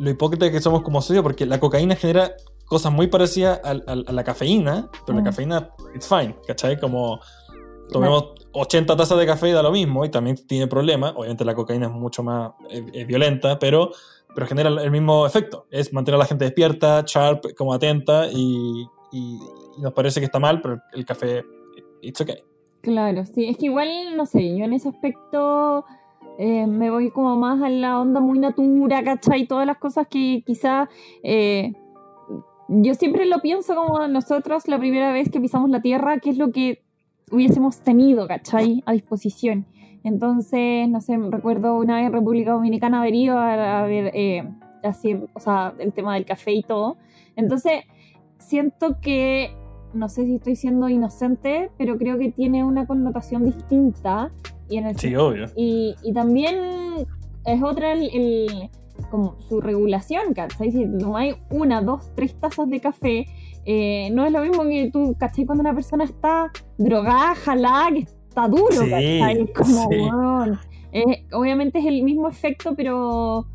[0.00, 2.32] lo hipócrita que somos como sociedad, porque la cocaína genera
[2.64, 5.24] cosas muy parecidas al- al- a, la cafeína, pero la Mm.
[5.26, 6.78] cafeína, it's fine, ¿cachai?
[6.80, 7.20] Como
[7.90, 11.12] tomemos 80 tazas de café y da lo mismo y también tiene problemas.
[11.16, 13.92] Obviamente la cocaína es mucho más eh, eh, violenta, pero,
[14.34, 15.66] pero genera el mismo efecto.
[15.70, 19.38] Es mantener a la gente despierta, sharp, como atenta y, y-
[19.80, 21.44] nos parece que está mal, pero el café,
[22.02, 22.36] it's okay.
[22.80, 25.84] Claro, sí, es que igual, no sé, yo en ese aspecto
[26.38, 29.46] eh, me voy como más a la onda muy natura, ¿cachai?
[29.46, 30.88] Todas las cosas que quizá
[31.22, 31.72] eh,
[32.68, 36.38] yo siempre lo pienso como nosotros la primera vez que pisamos la tierra, qué es
[36.38, 36.82] lo que
[37.30, 38.82] hubiésemos tenido, ¿cachai?
[38.86, 39.66] A disposición.
[40.04, 44.48] Entonces, no sé, recuerdo una vez en República Dominicana haber ido a, a ver, eh,
[44.82, 46.96] así, o sea, el tema del café y todo.
[47.36, 47.82] Entonces,
[48.38, 49.50] siento que
[49.94, 54.30] no sé si estoy siendo inocente, pero creo que tiene una connotación distinta.
[54.68, 55.46] Y, en el Sí, obvio.
[55.56, 56.56] y, y también
[57.46, 58.70] es otra el, el-
[59.10, 60.70] como su regulación, ¿cachai?
[60.72, 63.26] Si tomáis una, dos, tres tazas de café,
[63.64, 65.46] eh, no es lo mismo que tú, ¿cachai?
[65.46, 68.06] Cuando una persona está drogada, jalada, que
[68.38, 69.40] está duro, Sí, ¿cachai?
[69.42, 70.58] Es como, sí.
[70.92, 73.46] Eh, obviamente es el mismo efecto, pero,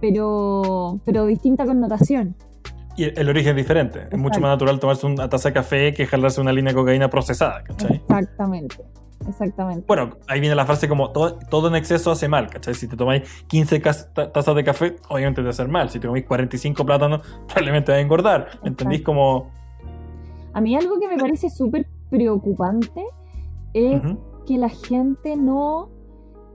[0.00, 2.34] pero, pero distinta connotación.
[2.96, 4.00] Y el, el origen es diferente.
[4.00, 4.40] Es mucho Exacto.
[4.40, 7.96] más natural tomarse una taza de café que jalarse una línea de cocaína procesada, ¿cachai?
[7.96, 8.76] Exactamente,
[9.28, 9.84] exactamente.
[9.86, 12.74] Bueno, ahí viene la frase como todo, todo en exceso hace mal, ¿cachai?
[12.74, 15.88] Si te tomáis 15 cas- ta- tazas de café, obviamente te va a hacer mal.
[15.90, 18.48] Si te comís 45 plátanos, probablemente va a engordar.
[18.62, 19.02] ¿Me entendís?
[19.02, 19.48] Como...
[20.52, 23.04] A mí algo que me parece súper preocupante
[23.72, 24.18] es ujú.
[24.44, 25.88] Que la gente no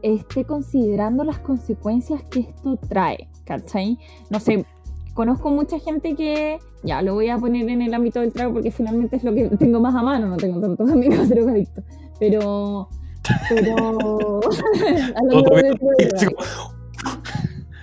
[0.02, 3.98] esté considerando las consecuencias que esto trae, ¿cachai?
[4.30, 4.66] No sé,
[5.14, 8.72] conozco mucha gente que, ya lo voy a poner en el ámbito del trago porque
[8.72, 11.84] finalmente es lo que tengo más a mano, no tengo tantos amigos drogadictos,
[12.20, 12.90] pero...
[13.50, 14.40] pero...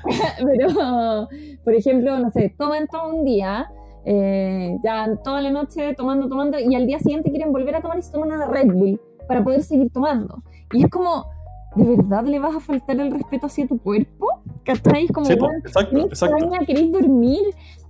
[0.44, 1.28] Pero,
[1.62, 3.70] por ejemplo, no sé, toman todo un día
[4.04, 7.98] eh, ya toda la noche tomando, tomando, y al día siguiente quieren volver a tomar
[7.98, 9.00] y se toman una Red Bull
[9.32, 10.42] para poder seguir tomando.
[10.72, 11.26] Y es como,
[11.74, 14.26] ¿de verdad le vas a faltar el respeto hacia tu cuerpo?
[14.64, 15.08] ¿Cachai?
[15.08, 16.36] Como, Sí, bueno, exacto, ¿querés exacto.
[16.36, 17.40] extraña, querés dormir,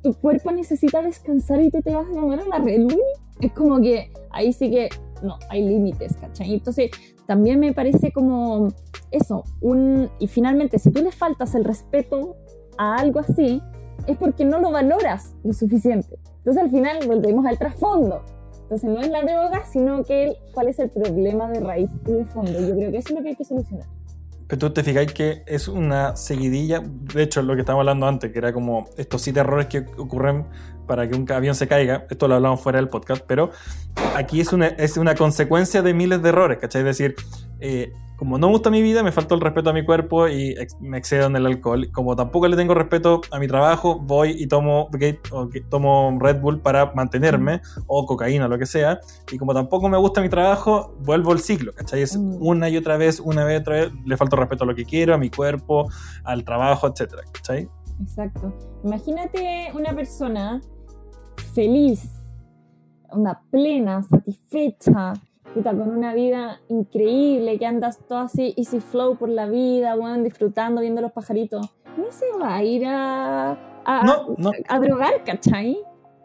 [0.03, 3.03] tu cuerpo necesita descansar y tú te vas a tomar una Red Bull.
[3.41, 4.89] Es como que ahí sí que,
[5.23, 6.55] no, hay límites, ¿cachai?
[6.55, 6.91] Entonces,
[7.27, 8.69] también me parece como
[9.11, 12.37] eso, un, y finalmente, si tú le faltas el respeto
[12.79, 13.61] a algo así,
[14.07, 16.19] es porque no lo valoras lo suficiente.
[16.39, 18.23] Entonces, al final, volvemos al trasfondo.
[18.63, 22.13] Entonces, no es la droga, sino que el- cuál es el problema de raíz y
[22.13, 22.53] de fondo.
[22.53, 23.87] Yo creo que eso es lo que hay que solucionar.
[24.49, 28.33] Pero tú te fijáis que es una seguidilla, de hecho, lo que estábamos hablando antes,
[28.33, 30.47] que era como estos siete errores que ocurren
[30.87, 32.07] para que un avión se caiga.
[32.11, 33.51] Esto lo hablamos fuera del podcast, pero
[34.15, 36.81] aquí es una, es una consecuencia de miles de errores, ¿cachai?
[36.83, 37.15] Es decir,
[37.61, 40.51] eh, como no me gusta mi vida, me falta el respeto a mi cuerpo y
[40.51, 41.91] ex- me excedo en el alcohol.
[41.91, 46.41] Como tampoco le tengo respeto a mi trabajo, voy y tomo, Gate- o tomo Red
[46.41, 49.01] Bull para mantenerme, o cocaína, lo que sea.
[49.33, 52.03] Y como tampoco me gusta mi trabajo, vuelvo al ciclo, ¿cachai?
[52.03, 52.37] Es Mm.
[52.41, 55.15] una y otra vez, una vez, otra vez, le falta respeto a lo que quiero,
[55.15, 55.89] a mi cuerpo,
[56.23, 57.69] al trabajo, etcétera, ¿cachai?
[58.01, 58.53] Exacto.
[58.85, 60.61] Imagínate una persona
[61.55, 62.09] feliz,
[63.11, 65.13] una plena, satisfecha,
[65.55, 70.25] puta, con una vida increíble, que andas todo así easy flow por la vida, weón,
[70.25, 71.69] disfrutando, viendo los pajaritos.
[71.97, 73.53] No se va a ir a,
[73.85, 74.51] a, No, no.
[74.69, 75.79] a drogar, ¿cachai?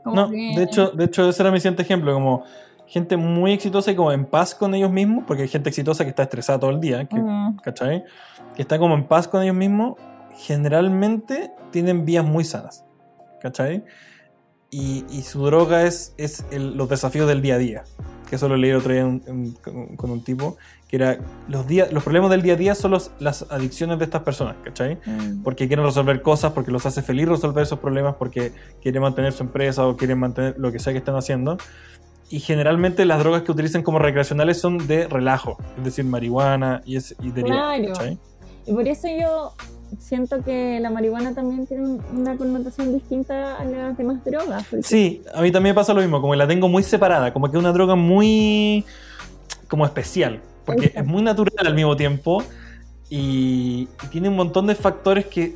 [0.04, 2.44] Como No, que- de hecho, de hecho, ese era mi siguiente ejemplo, como
[2.86, 6.12] gente muy exitosa y como en paz con ellos mismos, porque hay gente exitosa que
[6.12, 8.06] está estresada todo el día, que, Mm, ¿cachai?
[8.56, 9.96] Que está como en paz con ellos mismos,
[10.38, 12.86] generalmente tienen vías muy sanas,
[13.42, 13.84] ¿cachai?
[14.70, 17.84] Y, y su droga es, es el- los desafíos del día a día,
[18.30, 21.92] que eso lo leí otro día en- en- con, un tipo, que era los, días,
[21.92, 24.98] los problemas del día a día son los- las adicciones de estas personas, ¿cachai?
[25.06, 25.44] mm.
[25.44, 29.44] porque quieren resolver cosas, porque los hace feliz resolver esos problemas, porque quieren mantener su
[29.44, 31.58] empresa o quieren mantener lo que sea que estén haciendo.
[32.30, 36.98] Y generalmente las drogas que utilizan como recreacionales son de relajo, es decir, marihuana y,
[36.98, 37.98] es, y derivados.
[37.98, 38.18] Claro.
[38.66, 39.54] Y por eso yo
[40.00, 44.66] siento que la marihuana también tiene un- una connotación distinta a las demás drogas.
[44.70, 47.34] porque- Sí, a mí también me pasa lo mismo, como que la tengo muy separada,
[47.34, 48.86] como que es una droga muy
[49.68, 52.44] como especial, porque es muy natural al mismo tiempo
[53.10, 55.56] y, y tiene un montón de factores que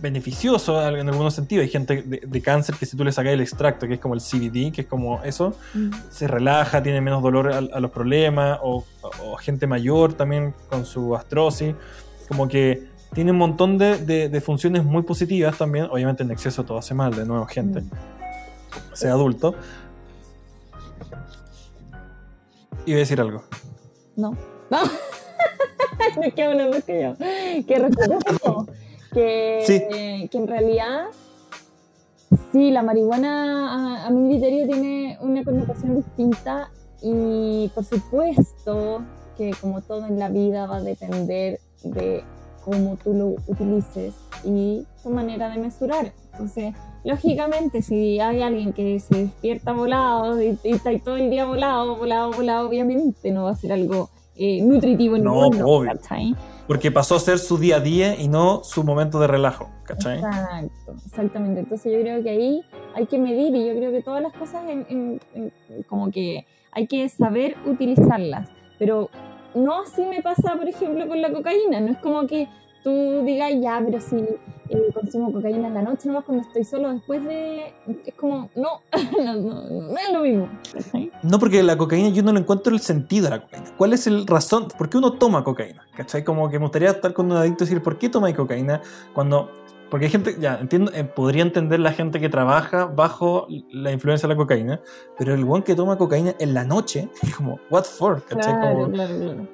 [0.00, 1.62] beneficiosos en algunos sentidos.
[1.64, 4.14] Hay gente de, de cáncer que si tú le sacas el extracto, que es como
[4.14, 5.90] el CBD, que es como eso, Mm.
[6.10, 8.84] se relaja, tiene menos dolor a, a los problemas, o,
[9.22, 11.74] o gente mayor también con su astrosis,
[12.28, 16.64] como que tiene un montón de, de- de funciones muy positivas también, obviamente en exceso
[16.64, 17.90] todo hace mal, de nuevo gente, Mm.
[18.94, 19.54] sea adulto.
[22.86, 23.42] Iba a decir algo.
[24.16, 24.30] No.
[24.70, 24.78] No.
[26.20, 27.14] Me quedo hablando que yo.
[27.66, 28.66] Que eso.
[29.12, 30.28] Que, Sí.
[30.28, 31.06] que en realidad,
[32.52, 36.70] sí, la marihuana a, a mi criterio tiene una connotación distinta
[37.02, 39.02] y por supuesto
[39.36, 42.22] que como todo en la vida va a depender de
[42.64, 46.12] cómo tú lo utilices y tu manera de mesurar.
[46.32, 51.30] Entonces, lógicamente, si hay alguien que se despierta volado y, y está ahí todo el
[51.30, 55.66] día volado, volado, volado, obviamente no va a ser algo eh, nutritivo en No, ninguno,
[55.66, 55.92] obvio.
[55.92, 56.34] ¿cachai?
[56.66, 60.18] Porque pasó a ser su día a día y no su momento de relajo, ¿cachai?
[60.18, 61.60] Exacto, exactamente.
[61.60, 62.62] Entonces yo creo que ahí
[62.94, 65.52] hay que medir y yo creo que todas las cosas en- en- en-
[65.88, 68.48] como que hay que saber utilizarlas.
[68.78, 69.10] Pero
[69.54, 71.80] no así me pasa, por ejemplo, con la cocaína.
[71.80, 72.48] No es como que
[72.82, 76.92] tú digas, ya, pero si eh, consumo cocaína en la noche, no cuando estoy solo
[76.92, 77.74] después de...
[78.06, 78.80] Es como, no,
[79.24, 80.48] no, no, no es lo mismo.
[81.22, 83.66] No, porque la cocaína yo no le encuentro el sentido a la cocaína.
[83.76, 84.68] ¿Cuál es el razón?
[84.78, 85.86] ¿Por qué uno toma cocaína?
[85.96, 86.24] ¿Cachai?
[86.24, 88.80] Como que me gustaría estar con un adicto y decir, ¿por qué toma cocaína?
[89.12, 89.50] Cuando.
[89.90, 94.28] Porque hay gente, ya, entiendo, eh, podría entender la gente que trabaja bajo la influencia
[94.28, 94.80] de la cocaína,
[95.18, 98.22] pero el buen que toma cocaína en la noche, es como, what for?
[98.24, 98.54] ¿Cachai?
[98.54, 99.48] Claro, Como, claro, claro.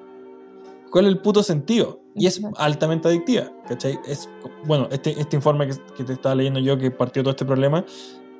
[0.91, 2.01] ¿Cuál es el puto sentido?
[2.15, 3.99] Y es altamente adictiva, ¿cachai?
[4.07, 4.29] Es,
[4.65, 7.85] bueno, este, este informe que, que te estaba leyendo yo, que partió todo este problema,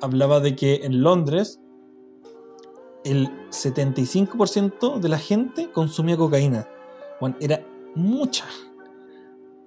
[0.01, 1.59] hablaba de que en Londres
[3.03, 6.67] el 75% de la gente consumía cocaína.
[7.19, 8.45] Bueno, era mucha,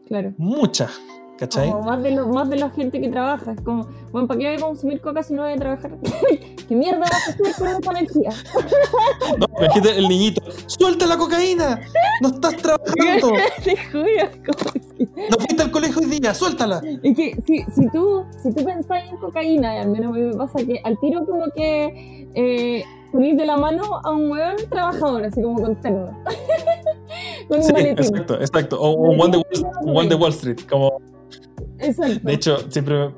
[0.06, 0.34] claro.
[0.36, 0.90] mucha,
[1.40, 1.70] ¿cachai?
[1.70, 3.53] Como más de, lo, más de la gente que trabaja.
[3.53, 5.90] Es como, bueno, ¿para qué voy a consumir coca si no voy a trabajar?
[6.68, 8.31] ¿Qué mierda vas a hacer con esa energía?
[9.38, 11.81] No, imagínate el niñito, ¡suelta la cocaína!
[12.20, 13.33] ¡No estás trabajando!
[13.64, 14.81] Te juro, como que-
[15.31, 16.35] ¡No fuiste al colegio hoy día!
[16.35, 16.81] ¡Suéltala!
[17.03, 20.20] Es que si, si tú, si tú pensás en cocaína, y al menos a mí
[20.20, 24.57] me pasa que al tiro como que eh, ponís de la mano a un hueón
[24.68, 26.07] trabajador, así como con terno.
[27.48, 27.98] con un Sí, maletín.
[27.98, 28.81] exacto, exacto.
[28.81, 30.99] O, un one de Wall Street, como
[31.80, 32.20] Exacto.
[32.22, 33.12] De hecho, siempre me,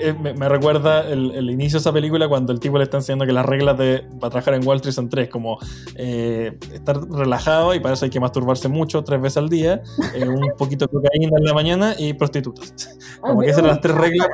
[0.00, 3.26] eh, me, recuerda el, el inicio de esa película cuando el tipo le está enseñando
[3.26, 5.58] que las reglas de, para trabajar en Wall Street son tres, como
[5.94, 9.82] eh, estar relajado y para eso hay que masturbarse mucho, tres veces al día,
[10.14, 12.98] eh, un poquito de cocaína en la mañana y prostitutas.
[13.20, 14.28] Como que esas eran las tres reglas.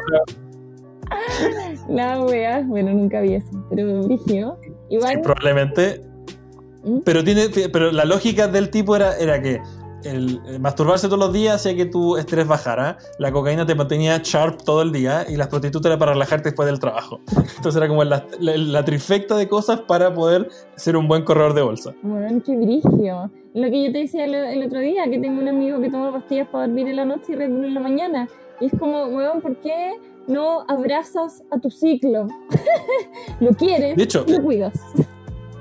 [1.88, 4.46] La wea, bueno, nunca vi eso, pero dije,
[4.88, 5.20] igual.
[5.22, 6.02] Probablemente.
[6.84, 7.00] ¿Mm?
[7.04, 9.60] Pero, tiene, pero la lógica del tipo era, era que
[10.04, 14.20] el, el masturbarse todos los días hacía que tu estrés bajara, la cocaína te mantenía
[14.22, 17.20] sharp todo el día y las prostitutas era para relajarte después del trabajo.
[17.56, 21.54] Entonces era como la, la- la trifecta de cosas para poder ser un buen corredor
[21.54, 21.94] de bolsa.
[22.02, 23.30] Bueno, qué brigio.
[23.54, 26.12] Lo que yo te decía el, el otro día, que tengo un amigo que toma
[26.12, 28.28] pastillas para dormir en la noche y Red en la mañana.
[28.60, 29.94] Y es como, weón, ¿por qué
[30.28, 32.28] no abrazas a tu ciclo?
[33.40, 34.74] lo quieres, De hecho, lo cuidas.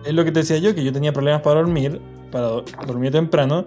[0.06, 2.00] es lo que te decía yo, que yo tenía problemas para dormir,
[2.32, 3.66] para do- dormir temprano.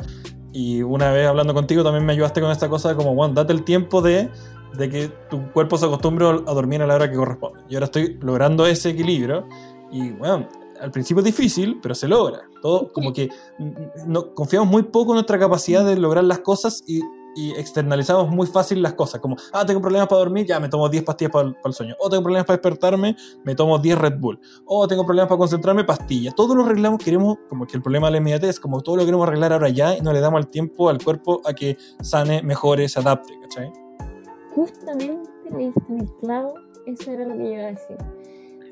[0.53, 3.53] Y una vez hablando contigo también me ayudaste con esta cosa de como, bueno, date
[3.53, 4.29] el tiempo de,
[4.75, 7.61] de que tu cuerpo se acostumbre a dormir a la hora que corresponde.
[7.69, 9.47] Y ahora estoy logrando ese equilibrio.
[9.91, 10.49] Y bueno,
[10.81, 12.43] al principio es difícil, pero se logra.
[12.61, 13.71] Todo como que mm,
[14.07, 17.01] no, confiamos muy poco en nuestra capacidad de lograr las cosas y,
[17.35, 19.21] y externalizamos muy fácil las cosas.
[19.21, 21.75] Como, ah, tengo problemas para dormir, ya me tomo 10 pastillas para el, para el
[21.75, 21.95] sueño.
[21.99, 24.39] O tengo problemas para despertarme, me tomo 10 Red Bull.
[24.67, 26.35] O tengo problemas para concentrarme, pastillas.
[26.35, 29.27] Todo lo arreglamos, queremos, como que el problema de la inmediatez, como todo lo queremos
[29.27, 32.89] arreglar ahora ya y no le damos el tiempo al cuerpo a que sane, mejore,
[32.89, 33.73] se adapte, ¿cachai?
[34.55, 36.55] Justamente le en el clavo,
[36.87, 37.97] eso era lo que yo iba a decir.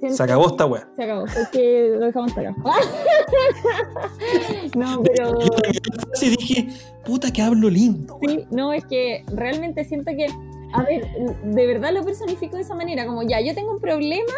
[0.09, 0.89] Se acabó esta wea.
[0.97, 2.55] Se acabó, porque lo dejamos hasta acá.
[4.77, 5.39] no, pero...
[5.41, 6.69] Yo dije,
[7.05, 8.17] puta que hablo lindo.
[8.17, 8.37] wea.
[8.37, 10.27] Sí, no, es que realmente siento que,
[10.73, 11.07] a ver,
[11.45, 14.33] de verdad lo personifico de esa manera, como ya, yo tengo un problema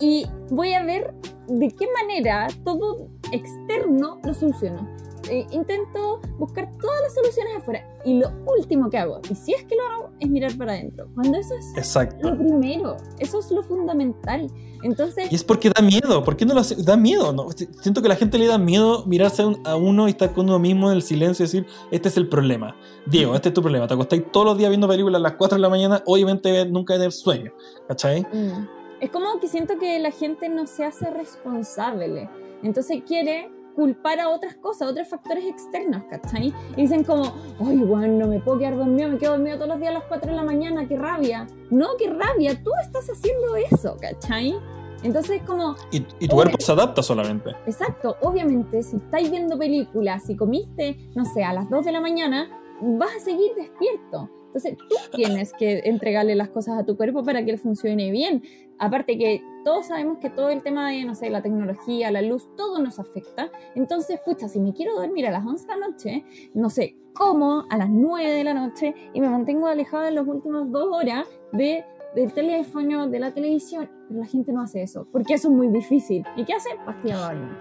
[0.00, 1.14] y voy a ver
[1.48, 4.88] de qué manera todo externo lo soluciono.
[5.30, 9.64] Eh, intento buscar todas las soluciones afuera y lo último que hago, y si es
[9.64, 11.08] que lo hago, es mirar para adentro.
[11.14, 12.30] Cuando eso es Exacto.
[12.30, 14.46] lo primero, eso es lo fundamental.
[14.82, 16.22] Entonces, Y es porque da miedo.
[16.22, 16.76] ¿Por qué no lo hace?
[16.80, 17.48] Da miedo, ¿no?
[17.50, 20.32] Siento que a la gente le da miedo mirarse a, un- a uno y estar
[20.32, 22.76] con uno mismo en el silencio y decir, este es el problema.
[23.06, 23.88] Diego, este es tu problema.
[23.88, 26.94] Te acostáis todos los días viendo películas a las 4 de la mañana, obviamente nunca
[26.94, 27.52] tener sueño.
[27.88, 28.20] ¿Cachai?
[28.32, 28.68] Mm.
[29.00, 32.28] Es como que siento que la gente no se hace responsable.
[32.62, 36.52] Entonces quiere culpar a otras cosas, a otros factores externos, ¿cachai?
[36.76, 39.80] Y dicen como, ay, bueno, no me puedo quedar dormido, me quedo dormido todos los
[39.80, 41.46] días a las 4 de la mañana, qué rabia.
[41.70, 44.56] No, qué rabia, tú estás haciendo eso, ¿cachai?
[45.02, 47.50] Entonces como, Y, y tu cuerpo se adapta solamente.
[47.66, 52.00] Exacto, obviamente, si estáis viendo películas, si comiste, no sé, a las 2 de la
[52.00, 52.48] mañana,
[52.80, 54.30] vas a seguir despierto.
[54.56, 58.42] Entonces tú tienes que entregarle las cosas a tu cuerpo para que él funcione bien.
[58.78, 62.48] Aparte que todos sabemos que todo el tema de, no sé, la tecnología, la luz,
[62.56, 63.50] todo nos afecta.
[63.74, 67.66] Entonces, pucha, si me quiero dormir a las 11 de la noche, no sé, como
[67.68, 71.26] a las 9 de la noche y me mantengo alejada en las últimas dos horas
[71.52, 75.54] de, del teléfono, de la televisión, pero la gente no hace eso, porque eso es
[75.54, 76.24] muy difícil.
[76.34, 76.70] ¿Y qué hace?
[76.86, 77.58] Pastilla baño.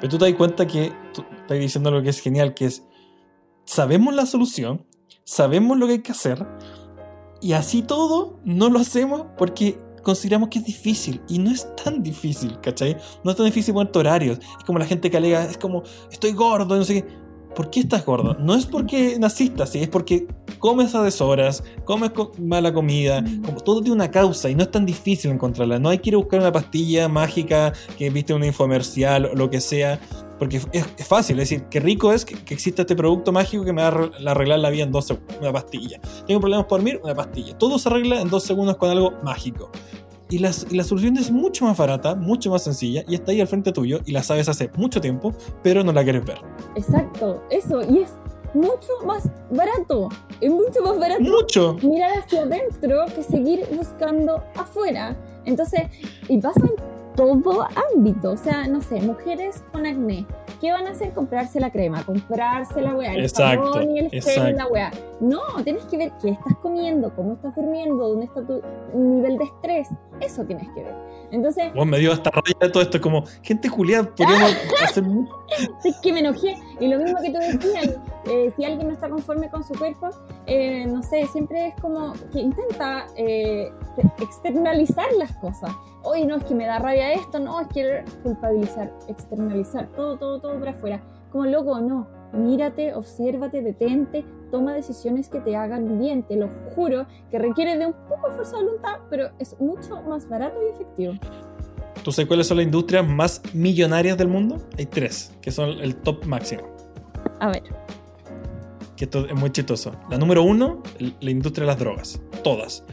[0.00, 2.86] Pero tú te das cuenta que tú estás diciendo lo que es genial, que es,
[3.64, 4.86] sabemos la solución,
[5.26, 6.46] sabemos lo que hay que hacer,
[7.42, 12.02] y así todo no lo hacemos porque consideramos que es difícil, y no es tan
[12.02, 12.96] difícil, ¿cachai?
[13.24, 16.32] No es tan difícil poner horarios, es como la gente que alega, es como, estoy
[16.32, 17.26] gordo, no sé qué.
[17.56, 18.36] ¿Por qué estás gordo?
[18.38, 20.26] No es porque naciste así, es porque
[20.58, 24.70] comes a deshoras, comes co- mala comida, como todo tiene una causa y no es
[24.70, 25.78] tan difícil encontrarla.
[25.78, 29.34] No hay que ir a buscar una pastilla mágica que viste en un infomercial o
[29.34, 29.98] lo que sea,
[30.38, 31.38] porque es, es fácil.
[31.40, 33.92] Es decir, qué rico es que, que exista este producto mágico que me va a
[33.92, 35.36] arre- a arreglar la vida en dos segundos.
[35.40, 36.00] Una pastilla.
[36.26, 37.56] Tengo problemas por dormir, una pastilla.
[37.58, 39.70] Todo se arregla en dos segundos con algo mágico.
[40.28, 43.40] Y, las, y la solución es mucho más barata, mucho más sencilla y está ahí
[43.40, 46.38] al frente tuyo y la sabes hace mucho tiempo, pero no la quieres ver.
[46.74, 48.10] Exacto, eso, y es
[48.52, 49.22] mucho más
[49.52, 50.08] barato,
[50.40, 51.74] es mucho más barato Mucho.
[51.82, 55.16] mirar hacia adentro que seguir buscando afuera.
[55.44, 55.82] Entonces,
[56.28, 56.72] y pasa en
[57.16, 60.26] todo ámbito, o sea, no sé, mujeres con acné,
[60.60, 61.12] ¿qué van a hacer?
[61.12, 64.92] Comprarse la crema, comprarse la weá, el Exacto, jabón y el gel la weá.
[65.20, 68.62] No, tienes que ver qué estás comiendo, cómo estás durmiendo, dónde está tu
[68.94, 69.88] nivel de estrés,
[70.20, 70.94] eso tienes que ver.
[71.30, 75.04] Entonces, Vos me dio hasta de todo esto, como, gente Julián, podríamos hacer
[75.84, 76.56] es que me enojé.
[76.80, 77.96] Y lo mismo que tú decías,
[78.28, 80.10] eh, si alguien no está conforme con su cuerpo,
[80.46, 85.70] eh, no sé, siempre es como que intenta eh, te- externalizar las cosas.
[86.02, 90.40] Oye, no, es que me da rabia esto, no, es que culpabilizar, externalizar, todo, todo,
[90.40, 91.02] todo para afuera.
[91.30, 92.06] Como loco, no.
[92.32, 97.86] Mírate, obsérvate, detente, toma decisiones que te hagan bien, te lo juro, que requiere de
[97.86, 101.14] un poco de fuerza de voluntad, pero es mucho más barato y efectivo.
[102.04, 104.58] ¿Tú sabes cuáles son las industrias más millonarias del mundo?
[104.78, 106.62] Hay tres, que son el top máximo.
[107.40, 107.62] A ver,
[108.96, 109.92] Que esto es muy chistoso.
[110.10, 110.82] La número uno,
[111.20, 112.20] la industria de las drogas.
[112.42, 112.84] Todas.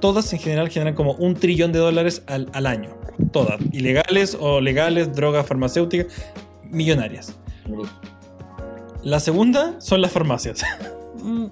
[0.00, 2.90] todas en general generan como un trillón de dólares al, al año.
[3.32, 3.60] Todas.
[3.72, 6.06] Ilegales o legales, drogas farmacéuticas,
[6.64, 7.36] millonarias.
[9.02, 10.62] La segunda son las farmacias.
[11.22, 11.46] Mm.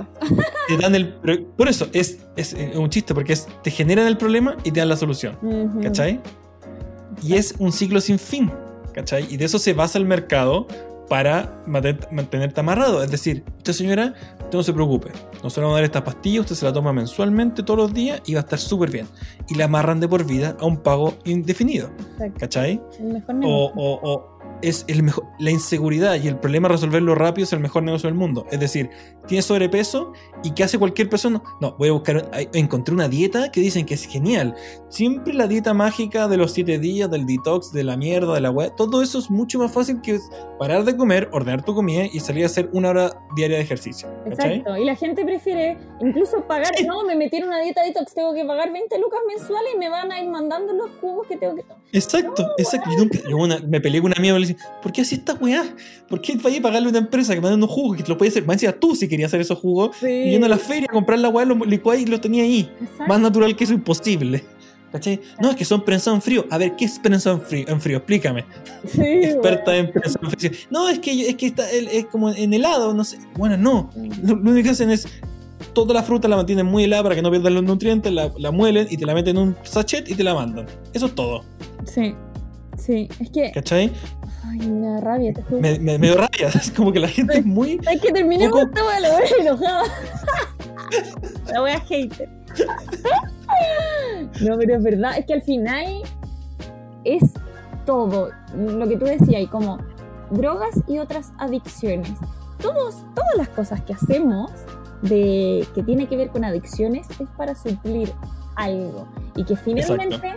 [0.68, 1.14] Te dan el,
[1.56, 4.80] por eso es, es, eh, un chiste, porque es, te generan el problema y te
[4.80, 5.36] dan la solución.
[5.42, 5.80] Ujú.
[5.82, 6.20] ¿Cachai?
[7.22, 8.50] Y es un ciclo sin fin.
[8.92, 9.26] ¿Cachai?
[9.30, 10.66] Y de eso se basa el mercado
[11.08, 13.02] para manten- mantenerte amarrado.
[13.02, 15.10] Es decir, usted señora, usted no se preocupe.
[15.42, 18.34] Nosotros vamos a dar esta pastilla, usted se la toma mensualmente todos los días y
[18.34, 19.06] va a estar súper bien.
[19.48, 21.90] Y la amarran de por vida a un pago indefinido.
[22.12, 22.38] Exacto.
[22.40, 22.80] ¿Cachai?
[22.98, 24.31] El mejor O, o- o
[24.62, 28.08] es el mejor, la inseguridad y el problema de resolverlo rápido es el mejor negocio
[28.08, 28.46] del mundo.
[28.50, 28.90] Es decir,
[29.26, 31.42] tienes sobrepeso y ¿qué hace cualquier persona?
[31.60, 34.54] No, voy a buscar, encontré una dieta que dicen que es genial.
[34.88, 38.50] Siempre la dieta mágica de los 7 días, del detox, de la mierda, de la
[38.50, 40.18] web, todo eso es mucho más fácil que
[40.58, 44.08] parar de comer, ordenar tu comida y salir a hacer una hora diaria de ejercicio.
[44.28, 44.58] ¿cachai?
[44.58, 46.84] Exacto, y la gente prefiere incluso pagar, Sí.
[46.86, 50.10] no, me metieron una dieta detox, tengo que pagar 20 lucas mensuales y me van
[50.12, 51.78] a ir mandando los jugos que tengo que tomar.
[51.92, 52.90] Exacto, exacto.
[52.90, 54.34] Yo, nunca- yo una- me peleé con una amiga
[54.82, 55.64] ¿por qué así esta weá?
[56.08, 58.18] ¿Por qué vaya a pagarle a una empresa que manda unos jugos que te lo
[58.18, 58.44] puede hacer?
[58.44, 61.18] Más encima tú si querías hacer esos jugos, y yendo a la feria a comprar
[61.18, 62.70] la weá, lo licuáis y lo tenía ahí.
[62.80, 63.04] Exacto.
[63.06, 64.44] Más natural que eso, imposible.
[64.92, 65.20] ¿Cachai?
[65.40, 66.46] No, es que son prensados en frío.
[66.50, 67.64] A ver, ¿qué es prensado en frío?
[67.66, 67.96] En frío?
[67.96, 68.44] Explícame.
[68.86, 70.50] Sí, Experta en prensado en frío.
[70.70, 73.18] No, es que, es que está, es como en helado, no sé.
[73.38, 73.90] Bueno, no.
[74.22, 75.06] lo único que hacen es
[75.72, 78.50] toda la fruta la mantienen muy helada para que no pierdan los nutrientes, la, la
[78.50, 80.66] muelen y te la meten en un sachet y te la mandan.
[80.92, 81.44] Eso es todo.
[81.84, 82.14] Sí,
[82.76, 83.90] sí, es que, ¿Cachai?
[84.52, 85.60] Ay, me da rabia, te juro.
[85.60, 86.48] Me, me, me dio rabia.
[86.54, 87.80] Es como que la gente es muy.
[87.86, 89.82] Hay que terminar poco- esta wea, la wea enojada.
[91.52, 92.28] la wea hater.
[94.40, 95.84] no, pero es verdad, es que al final
[97.04, 97.22] es
[97.86, 99.78] todo lo que tú decías, y como
[100.30, 102.10] drogas y otras adicciones.
[102.60, 104.50] Todos, todas las cosas que hacemos
[105.02, 108.12] de que tiene que ver con adicciones es para suplir
[108.54, 110.34] algo y que finalmente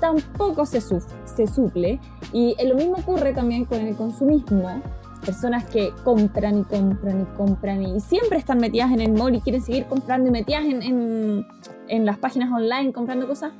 [0.00, 1.02] tampoco se, su-
[1.36, 2.00] se suple
[2.32, 4.82] y lo mismo ocurre también con el consumismo
[5.24, 9.40] personas que compran y compran y compran y siempre están metidas en el mall y
[9.40, 11.46] quieren seguir comprando y metidas en-
[11.88, 13.52] en las páginas online comprando cosas.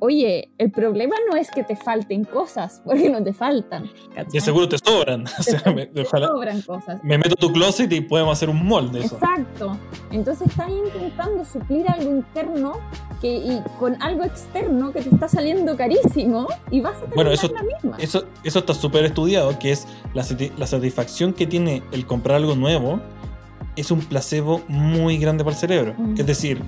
[0.00, 3.90] Oye, el problema no es que te falten cosas, porque no te faltan.
[4.14, 4.32] ¿cachai?
[4.32, 5.24] De seguro te sobran.
[5.38, 7.02] O sea, me- Te sobran cosas.
[7.04, 9.16] Me meto tu closet y podemos hacer un molde eso.
[9.16, 9.76] Exacto.
[10.10, 12.72] Entonces están intentando suplir algo interno
[13.20, 17.30] que, y con algo externo que te está saliendo carísimo y vas a tener Bueno,
[17.30, 17.96] eso- la misma.
[17.98, 20.24] Eso, eso está súper estudiado, que es la,
[20.56, 23.00] la satisfacción que tiene el comprar algo nuevo,
[23.76, 25.94] es un placebo muy grande para el cerebro.
[25.96, 26.14] Mm.
[26.18, 26.62] Es decir,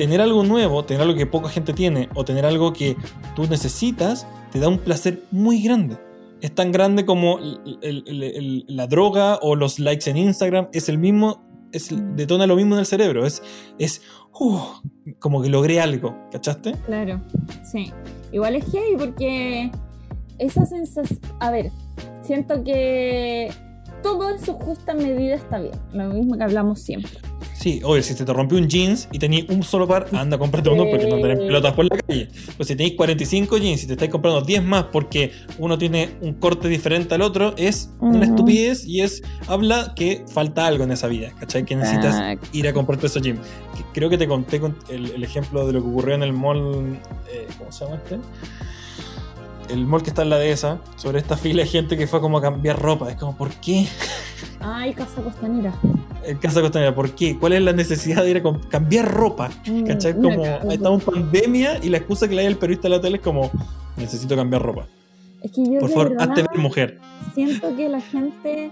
[0.00, 2.96] tener algo nuevo, tener algo que poca gente tiene, o tener algo que
[3.36, 5.98] tú necesitas, te da un placer muy grande.
[6.40, 7.38] Es tan grande como
[7.82, 11.44] la droga o los likes en Instagram, es el mismo,
[12.16, 13.26] detona lo mismo en el cerebro.
[13.26, 13.42] Es,
[13.78, 14.00] es
[14.40, 14.58] uh,
[15.18, 16.72] como que logré algo, ¿cachaste?
[16.86, 17.20] Claro,
[17.70, 17.92] sí.
[18.32, 19.70] Igual es heavy porque
[20.38, 21.20] esa sensación.
[21.40, 21.72] A ver,
[22.22, 23.52] siento que
[24.02, 25.74] todo en su justa medida está bien.
[25.92, 27.10] Lo mismo que hablamos siempre.
[27.54, 30.70] Sí, obvio, si se te rompió un jeans y tenéis un solo par, anda, cómprate
[30.70, 32.28] uno porque no tenés pelotas por la calle.
[32.56, 36.32] Pues si tenéis 45 jeans y te estáis comprando 10 más porque uno tiene un
[36.34, 38.22] corte diferente al otro, es una Ujú.
[38.22, 41.66] estupidez y es habla que falta algo en esa vida, ¿cachai?
[41.66, 42.48] Que necesitas Exacto.
[42.52, 43.40] ir a comprarte esos jeans.
[43.92, 46.98] Creo que te conté con el, el ejemplo de lo que ocurrió en el mall,
[47.30, 48.18] eh, ¿cómo se llama este?
[49.70, 52.38] El mall que está en la dehesa, sobre esta fila de gente que fue como
[52.38, 53.10] a cambiar ropa.
[53.10, 53.86] Es como, ¿por qué?
[54.60, 55.72] Ay, casa costanera.
[56.22, 57.38] En Casa Costanera, ¿por qué?
[57.38, 59.50] ¿Cuál es la necesidad de ir a cambiar ropa?
[59.66, 60.14] Mm, ¿Cachai?
[60.14, 63.16] Como estamos en pandemia y la excusa que le da el periodista a la tele
[63.16, 63.50] es como
[63.96, 64.86] necesito cambiar ropa.
[65.42, 66.98] Es que yo Por favor, hazte ver mujer.
[67.34, 68.70] siento que a la gente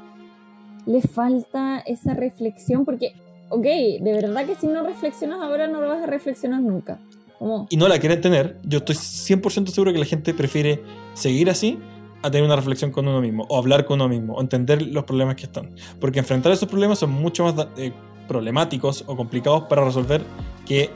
[0.84, 3.14] le falta esa reflexión porque,
[3.48, 6.98] ok, de verdad que si no reflexionas ahora no lo vas a reflexionar nunca.
[7.38, 8.58] Como, Y no la quieren tener.
[8.64, 10.82] Yo estoy 100% seguro que la gente prefiere
[11.14, 11.78] seguir así
[12.22, 15.04] a tener una reflexión con uno mismo, o hablar con uno mismo, o entender los
[15.04, 15.70] problemas que están.
[16.00, 17.92] Porque enfrentar esos problemas son mucho más eh,
[18.26, 20.22] problemáticos o complicados para resolver
[20.66, 20.90] que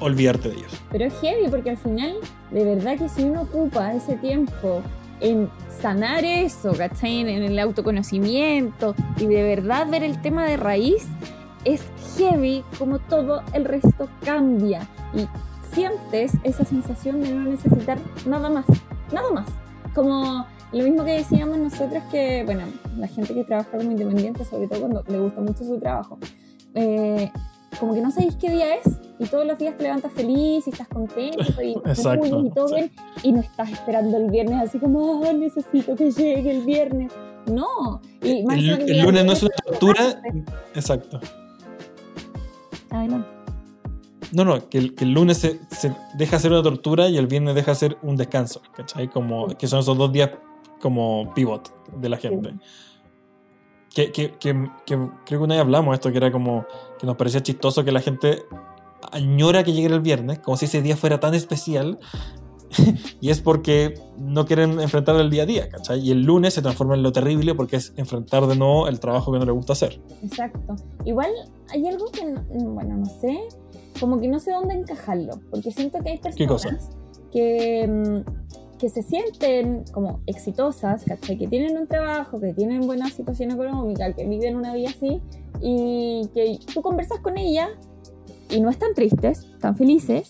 [0.00, 0.72] olvidarte de ellos.
[0.90, 2.14] Pero es heavy porque al final,
[2.50, 4.82] de verdad que si uno ocupa ese tiempo
[5.20, 5.48] en
[5.80, 7.20] sanar eso, ¿cachai?
[7.20, 11.06] En el autoconocimiento y de verdad ver el tema de raíz,
[11.64, 11.82] es
[12.16, 15.26] heavy como todo el resto cambia y
[15.74, 18.64] sientes esa sensación de no necesitar nada más,
[19.12, 19.48] nada más.
[19.94, 22.62] Como lo mismo que decíamos nosotros que, bueno,
[22.96, 26.18] la gente que trabaja como independiente, sobre todo cuando le gusta mucho su trabajo,
[26.74, 27.30] eh,
[27.78, 30.70] como que no sabéis qué día es y todos los días te levantas feliz y
[30.70, 32.74] estás contento y Exacto, y todo sí.
[32.74, 32.90] bien
[33.22, 37.12] y no estás esperando el viernes así como, ah, necesito que llegue el viernes.
[37.46, 38.00] No.
[38.22, 40.22] Y más El, el llega lunes no es una tortura.
[40.74, 41.20] Exacto.
[42.90, 43.33] Adelante.
[44.32, 47.26] No, no, que el, que el lunes se, se deja hacer una tortura y el
[47.26, 49.08] viernes deja hacer un descanso, ¿cachai?
[49.08, 50.30] Como, que son esos dos días
[50.80, 52.54] como pivot de la gente.
[53.94, 56.66] Que, que, que, que creo que una vez hablamos esto, que era como
[56.98, 58.42] que nos parecía chistoso que la gente
[59.12, 61.98] añora que llegue el viernes, como si ese día fuera tan especial,
[63.20, 66.00] y es porque no quieren enfrentar el día a día, ¿cachai?
[66.00, 69.30] Y el lunes se transforma en lo terrible porque es enfrentar de nuevo el trabajo
[69.32, 70.00] que no le gusta hacer.
[70.24, 70.74] Exacto.
[71.04, 71.30] Igual
[71.70, 73.38] hay algo que, no- bueno, no sé,
[74.00, 76.90] como que no sé dónde encajarlo, porque siento que hay personas
[77.32, 81.38] que, mm, que se sienten como exitosas, ¿cachai?
[81.38, 85.22] Que tienen un trabajo, que tienen buena situación económica, que viven una vida así,
[85.60, 87.70] y que tú conversas con ellas
[88.50, 90.28] y no están tristes, están felices,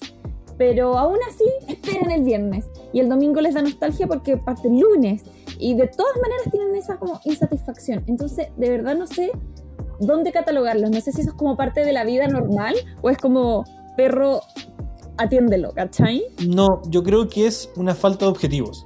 [0.56, 4.78] pero aún así esperan el viernes y el domingo les da nostalgia porque parte el
[4.78, 5.24] lunes
[5.58, 8.04] y de todas maneras tienen esa como insatisfacción.
[8.06, 9.32] Entonces, de verdad no sé
[10.01, 10.90] dónde catalogarlos.
[10.90, 13.64] No sé si eso es como parte de la vida normal o es como
[13.97, 14.40] perro,
[15.16, 16.22] atiéndelo, ¿cachai?
[16.49, 18.84] No, yo creo que es una falta de objetivos.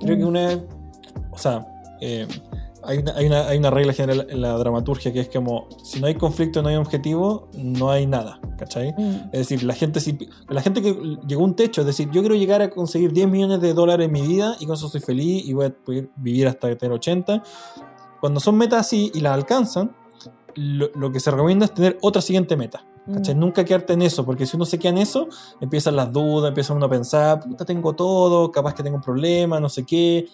[0.00, 0.28] Creo que Mm.
[0.28, 0.60] una.
[1.32, 1.66] O sea,
[2.00, 2.26] eh,
[2.82, 6.00] hay, una, hay, una, hay una regla general en la dramaturgia que es como: si
[6.00, 8.92] no hay conflicto, no hay objetivo, no hay nada, ¿cachai?
[8.96, 10.16] Mm, Es decir, la gente, si-
[10.48, 10.94] la gente que
[11.26, 14.06] llegó a un techo, es decir, yo quiero llegar a conseguir 10 millones de dólares
[14.06, 16.92] en mi vida y con eso soy feliz y voy a poder vivir hasta tener
[16.94, 17.42] 80.
[18.20, 19.94] Cuando son metas así y las alcanzan,
[20.60, 22.84] lo, lo que se recomienda es tener otra siguiente meta.
[23.12, 23.34] ¿cachai?
[23.34, 25.28] mm, Nunca quedarte en eso, porque si uno se queda en eso,
[25.60, 29.58] empiezan las dudas, empieza uno a pensar, puta, tengo todo, capaz que tengo un problema,
[29.58, 30.26] no sé qué.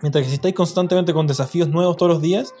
[0.00, 2.54] Mientras que si estáis constantemente con desafíos nuevos todos los días,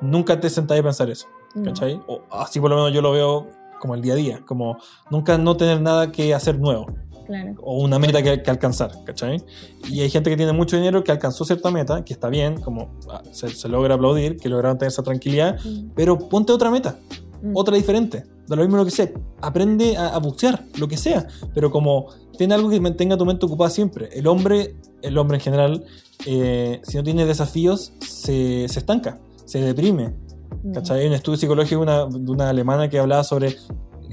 [0.00, 1.26] nunca te sentáis a pensar eso.
[1.54, 1.64] mm.
[1.64, 2.00] ¿cachai?
[2.06, 4.78] O así por lo menos yo lo veo como el día a día, como
[5.10, 6.86] nunca no tener nada que hacer nuevo
[7.26, 7.54] Claro.
[7.62, 9.42] o una meta que, que alcanzar, ¿cachai?
[9.88, 12.90] Y hay gente que tiene mucho dinero que alcanzó cierta meta, que está bien, como
[13.10, 16.98] ah, se, se logra aplaudir, que lograron tener esa tranquilidad, Mm, pero ponte otra meta,
[17.42, 17.52] mm.
[17.54, 19.10] otra diferente, de lo mismo lo que sea,
[19.40, 23.46] aprende a, a bucear, lo que sea, pero como tiene algo que mantenga tu mente
[23.46, 24.08] ocupada siempre.
[24.12, 25.84] El hombre, el hombre en general,
[26.26, 30.14] eh, si no tiene desafíos, se, se estanca, se deprime,
[30.62, 30.72] Mm.
[30.72, 31.00] ¿Cachai?
[31.00, 33.56] Hay un estudio psicológico de una, de una alemana que hablaba sobre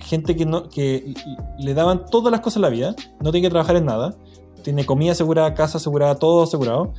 [0.02, 1.14] gente que, no, que
[1.60, 4.16] le daban todas las cosas en la vida, no tiene que trabajar en nada,
[4.64, 6.93] tiene comida asegurada, casa asegurada, todo asegurado.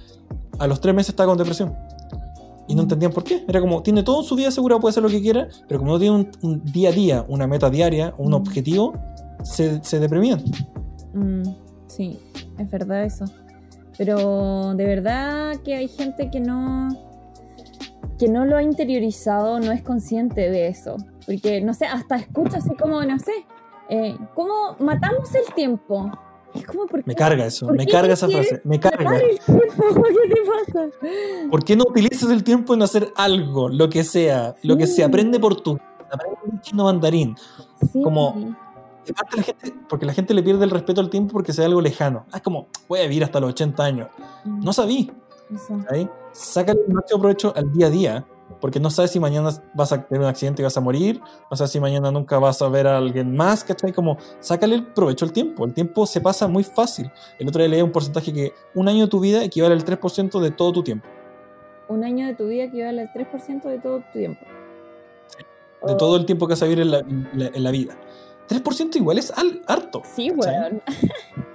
[0.58, 1.74] A los tres meses estaba con depresión.
[2.68, 2.84] Y no Mm.
[2.84, 3.44] entendían por qué.
[3.48, 5.92] Era como, tiene todo en su vida asegurado, puede hacer lo que quiera, pero como
[5.92, 8.34] no tiene un, un día a día, una meta diaria, un Mm.
[8.34, 8.92] objetivo,
[9.42, 10.42] se, se deprimían.
[11.14, 11.42] Mm,
[11.88, 12.18] sí,
[12.58, 13.24] es verdad eso.
[13.98, 16.88] Pero de verdad que hay gente que no
[18.20, 20.96] que no lo ha interiorizado, no es consciente de eso.
[21.26, 23.32] Porque, no sé, hasta escucha así como, no sé,
[23.88, 26.10] eh, ¿cómo matamos el tiempo?
[26.54, 29.16] Es como, ¿por Me qué carga eso, ¿Por me carga esa frase, me carga.
[29.16, 29.62] el tiempo?
[30.04, 30.40] ¿Qué te
[30.72, 30.86] pasa?
[31.50, 34.96] ¿Por qué no utilizas el tiempo en hacer algo, lo que sea, lo que Sí.
[34.96, 35.06] sea?
[35.06, 35.78] Aprende por tu
[36.12, 37.36] aprende un chino mandarín.
[37.92, 38.02] Sí.
[38.02, 38.54] Como-
[39.36, 42.26] la gente, porque la gente le pierde el respeto al tiempo porque sea algo lejano.
[42.32, 44.08] Ah, es como, voy a vivir hasta los 80 años.
[44.44, 45.10] Mm, No sabí,
[45.54, 45.78] eso.
[46.32, 48.26] Sácale el máximo provecho al día a día,
[48.60, 51.20] porque no sabes si mañana vas a tener un accidente y vas a morir,
[51.50, 53.92] no sabes si mañana nunca vas a ver a alguien más, ¿cachai?
[53.92, 55.64] Como, sácale el provecho al tiempo.
[55.64, 57.10] El tiempo se pasa muy fácil.
[57.38, 60.40] El otro día leí un porcentaje que un año de tu vida equivale al 3%
[60.40, 61.08] de todo tu tiempo.
[61.88, 64.44] Un año de tu vida equivale al 3% de todo tu tiempo.
[65.86, 67.70] De Oh, todo el tiempo que vas a vivir en la, en la- en la
[67.70, 67.96] vida.
[68.48, 70.02] 3% igual es al- harto.
[70.14, 70.82] Sí, weón.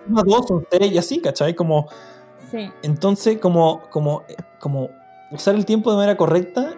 [0.10, 1.54] Una, dos, un tres y así, ¿cachai?
[1.54, 1.88] Como,
[2.50, 2.70] Sí.
[2.84, 4.24] Entonces, como, como,
[4.60, 4.90] como
[5.32, 6.74] usar el tiempo de manera correcta,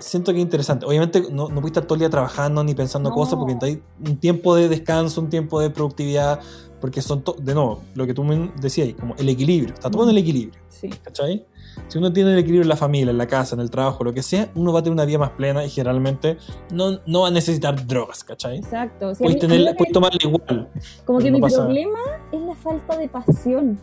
[0.00, 0.86] siento que es interesante.
[0.86, 3.14] Obviamente no, no puedes estar todo el día trabajando ni pensando No.
[3.16, 6.40] cosas porque hay un tiempo de descanso, un tiempo de productividad,
[6.80, 10.10] porque son, de nuevo, lo que tú me decías, como el equilibrio, está todo en
[10.10, 10.88] el equilibrio, Sí.
[11.02, 11.44] ¿cachai?
[11.88, 14.12] Si uno tiene el equilibrio en la familia, en la casa, en el trabajo, lo
[14.12, 16.36] que sea, uno va a tener una vida más plena y generalmente
[16.72, 18.58] no, no va a necesitar drogas, ¿cachai?
[18.58, 19.14] Exacto.
[19.14, 19.40] Sí, a mí- Puedes,
[19.76, 20.68] tener, tomarla igual.
[21.04, 21.98] Como que mi problema
[22.32, 23.80] es la falta de pasión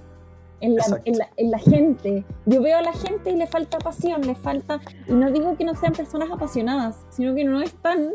[0.61, 2.23] en la, en, la, en la gente.
[2.45, 4.79] Yo veo a la gente y le falta pasión, le falta...
[5.07, 8.09] Y no digo que no sean personas apasionadas, sino que no están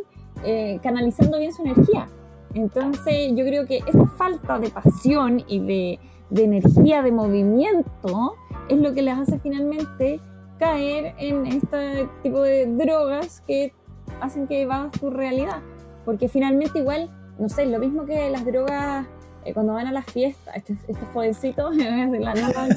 [0.44, 2.08] eh, canalizando bien su energía.
[2.54, 5.98] Entonces yo creo que esa falta de pasión y de,
[6.30, 8.34] de energía, de movimiento,
[8.68, 10.20] es lo que les hace finalmente
[10.58, 13.72] caer en este tipo de drogas que
[14.20, 15.62] hacen que evadas tu realidad.
[16.04, 19.06] Porque finalmente igual, no sé, lo mismo que las drogas
[19.44, 22.32] eh, cuando van a las fiestas, estos, estos jovencitos, la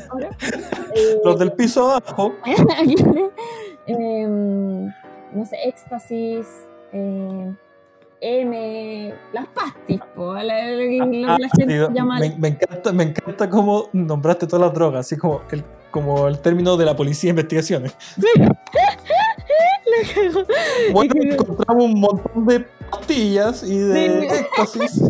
[0.09, 0.29] ahora.
[0.95, 2.33] eh, Los del piso abajo,
[3.87, 4.85] em,
[5.33, 6.47] no sé, éxtasis,
[6.93, 7.51] eh,
[8.21, 13.49] M, las pastis, po, la- la gente Ah, Sí, llama me, me encanta, me encanta
[13.49, 15.61] cómo nombraste todas las drogas, así como el,
[15.91, 17.93] como el término de la policía de investigaciones.
[20.93, 25.03] Bueno, encontramos un montón de pastillas y de éxtasis.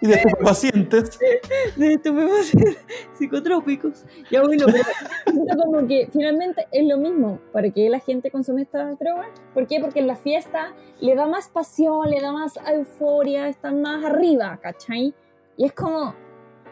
[0.00, 1.18] Y de estupefacientes.
[1.76, 2.78] de estupefacientes
[3.14, 4.04] psicotrópicos.
[4.30, 7.38] Ya bueno, pero como que finalmente es lo mismo.
[7.52, 9.28] ¿Para qué la gente consume estas drogas?
[9.54, 9.80] ¿Por qué?
[9.80, 14.58] Porque en la fiesta le da más pasión, le da más euforia, están más arriba,
[14.62, 15.14] ¿cachai?
[15.56, 16.14] Y es como,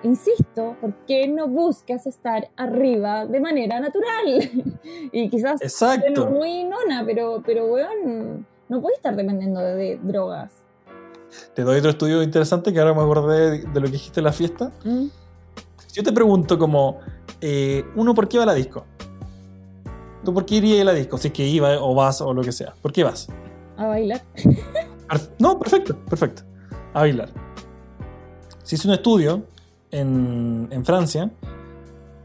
[0.02, 4.50] insisto, ¿por qué no buscas estar arriba de manera natural?
[5.12, 6.26] y quizás Exacto.
[6.30, 10.67] muy nona, pero, pero weón, no puedes estar dependiendo de, de drogas.
[11.54, 14.32] Te doy otro estudio interesante que ahora me acordé de, lo que dijiste en la
[14.32, 14.72] fiesta.
[14.84, 15.06] ¿Mm?
[15.92, 16.98] Yo te pregunto como,
[17.40, 18.84] eh, uno, ¿por qué va a la disco?
[20.24, 21.18] ¿Tú por qué irías a la disco?
[21.18, 22.74] Si es que iba o vas o lo que sea.
[22.80, 23.28] ¿Por qué vas?
[23.76, 24.22] A bailar.
[25.38, 26.42] No, perfecto, perfecto.
[26.92, 27.30] A bailar.
[28.62, 29.44] Se hizo un estudio
[29.90, 31.30] en, en Francia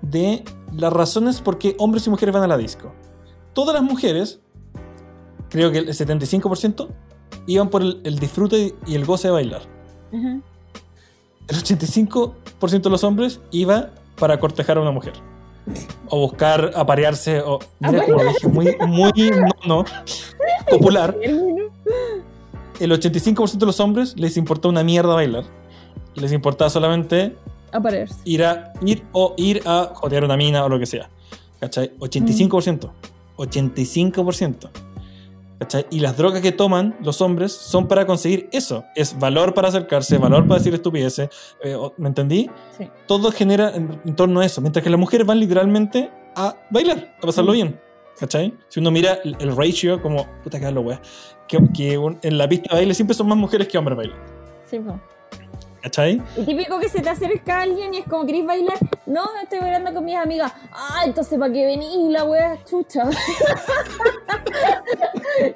[0.02, 0.44] de
[0.74, 2.94] las razones por qué hombres y mujeres van a la disco.
[3.54, 4.42] Todas las mujeres,
[5.50, 6.90] creo que el 75%,
[7.48, 9.62] iban por el, el disfrute y el goce de bailar.
[10.12, 10.42] El
[11.58, 15.14] 85% de los hombres iba para cortejar a una mujer.
[16.10, 17.42] O buscar aparearse.
[17.42, 19.86] O, mira, como dije, muy, muy no, no,
[20.70, 21.16] popular.
[22.80, 25.44] El 85% de los hombres les importaba una mierda bailar.
[26.16, 27.36] Les importaba solamente
[27.72, 28.16] A pararse.
[28.26, 31.10] ir a ir o ir a jodear una mina o lo que sea.
[31.60, 31.92] ¿Cachai?
[32.00, 32.90] 85%.
[33.38, 34.70] 85%.
[35.64, 35.86] ¿Cachai?
[35.92, 38.84] Y las drogas que toman los hombres son para conseguir eso.
[38.96, 41.30] Es valor para acercarse, valor para decir estupideces.
[41.64, 42.50] eh, ¿Me entendí?
[42.78, 42.90] Sí.
[43.08, 44.60] Todo genera en, en torno a eso.
[44.60, 47.56] Mientras que las mujeres van literalmente a bailar, a pasarlo Mm.
[47.56, 47.80] bien.
[48.20, 48.54] ¿Cachai?
[48.68, 51.02] Si uno mira el, el ratio, como, puta que lo wea,
[51.48, 54.24] que, que un- en la pista de baile siempre son más mujeres que hombres bailando.
[54.70, 55.00] Sí, po.
[55.84, 56.22] ¿Cachai?
[56.38, 58.78] Y típico que se te acerca alguien y es como, ¿querés bailar?
[59.06, 60.54] No, estoy bailando con mis amigas.
[60.72, 62.10] Ah, entonces ¿para qué venís?
[62.10, 63.04] La wea chucha.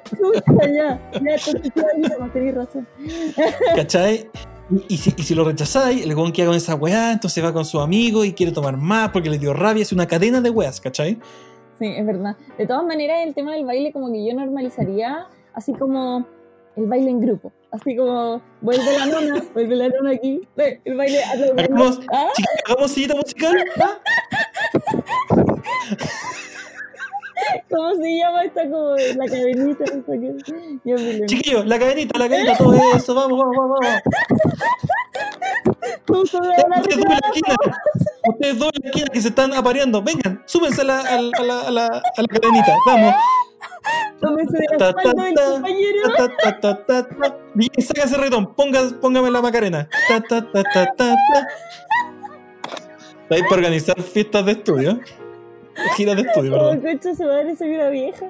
[0.04, 1.00] chucha, ya.
[1.12, 1.72] Ya, entonces
[2.34, 2.86] tenés razón.
[3.74, 4.30] ¿Cachai?
[4.70, 7.54] Y, y si, y si lo rechazáis, el weón queda con esa weá, entonces va
[7.54, 9.80] con su amigo y quiere tomar más porque le dio rabia.
[9.80, 11.18] Es una cadena de weas, ¿cachai?
[11.78, 12.36] Sí, es verdad.
[12.58, 16.26] De todas maneras, el tema del baile como que yo normalizaría así como
[16.76, 17.50] el baile en grupo.
[17.70, 20.40] Así como, vuelve la nona, vuelve la nona aquí.
[20.56, 22.28] Sí, el baile Hagamos, ¿Ah?
[22.34, 23.64] chiquillos, hagamos sillita musical.
[23.80, 23.98] ¿ah?
[27.70, 29.84] ¿Cómo se llama esta como la cadenita?
[31.26, 33.78] Chiquillos, la cadenita, la cadenita, todo eso, vamos, vamos, vamos.
[33.80, 34.02] vamos.
[36.06, 37.56] ¿Cómo se llama la Ustedes dos en la esquina,
[38.28, 41.60] ustedes dos en la esquina que se están apareando, vengan, súbense a la, a la,
[41.60, 43.14] a la, a la cadenita, vamos.
[44.20, 46.00] Tómese de la espalda del compañero.
[47.54, 49.88] Bien, saca ese retón, póngame la macarena.
[50.08, 51.46] Ta, ta, ta, ta, ta, ta.
[53.22, 55.00] Estáis para organizar fiestas de estudio.
[55.96, 56.80] Giras de estudio, Como perdón.
[56.80, 58.26] concha su madre, soy una vieja.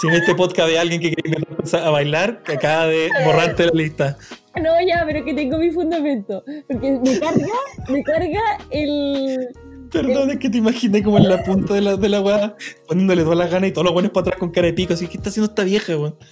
[0.00, 3.64] Si en este podcast de alguien que quiere empezar a bailar, que acaba de borrarte
[3.66, 4.16] la lista.
[4.54, 6.44] No, ya, pero que tengo mi fundamento.
[6.68, 7.46] Porque me carga,
[7.88, 9.48] me carga el.
[9.90, 12.56] Perdón, es que te imaginé como en la punta de la, de la weá,
[12.88, 14.94] poniéndole todas las ganas y todos los buenos para atrás con cara de pico.
[14.94, 16.16] Así que está haciendo esta vieja, weón.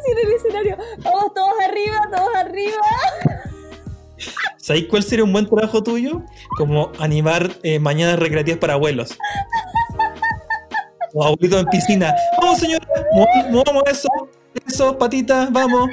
[0.00, 0.76] Así en el escenario.
[1.04, 2.76] Vamos todos arriba, todos arriba.
[4.56, 6.22] ¿Sabéis cuál sería un buen trabajo tuyo?
[6.56, 9.16] Como animar eh, mañanas recreativas para abuelos.
[11.12, 12.14] O abuelitos en piscina.
[12.40, 14.08] Vamos, señora, mo- movamos eso.
[14.66, 15.88] Eso, patitas, vamos.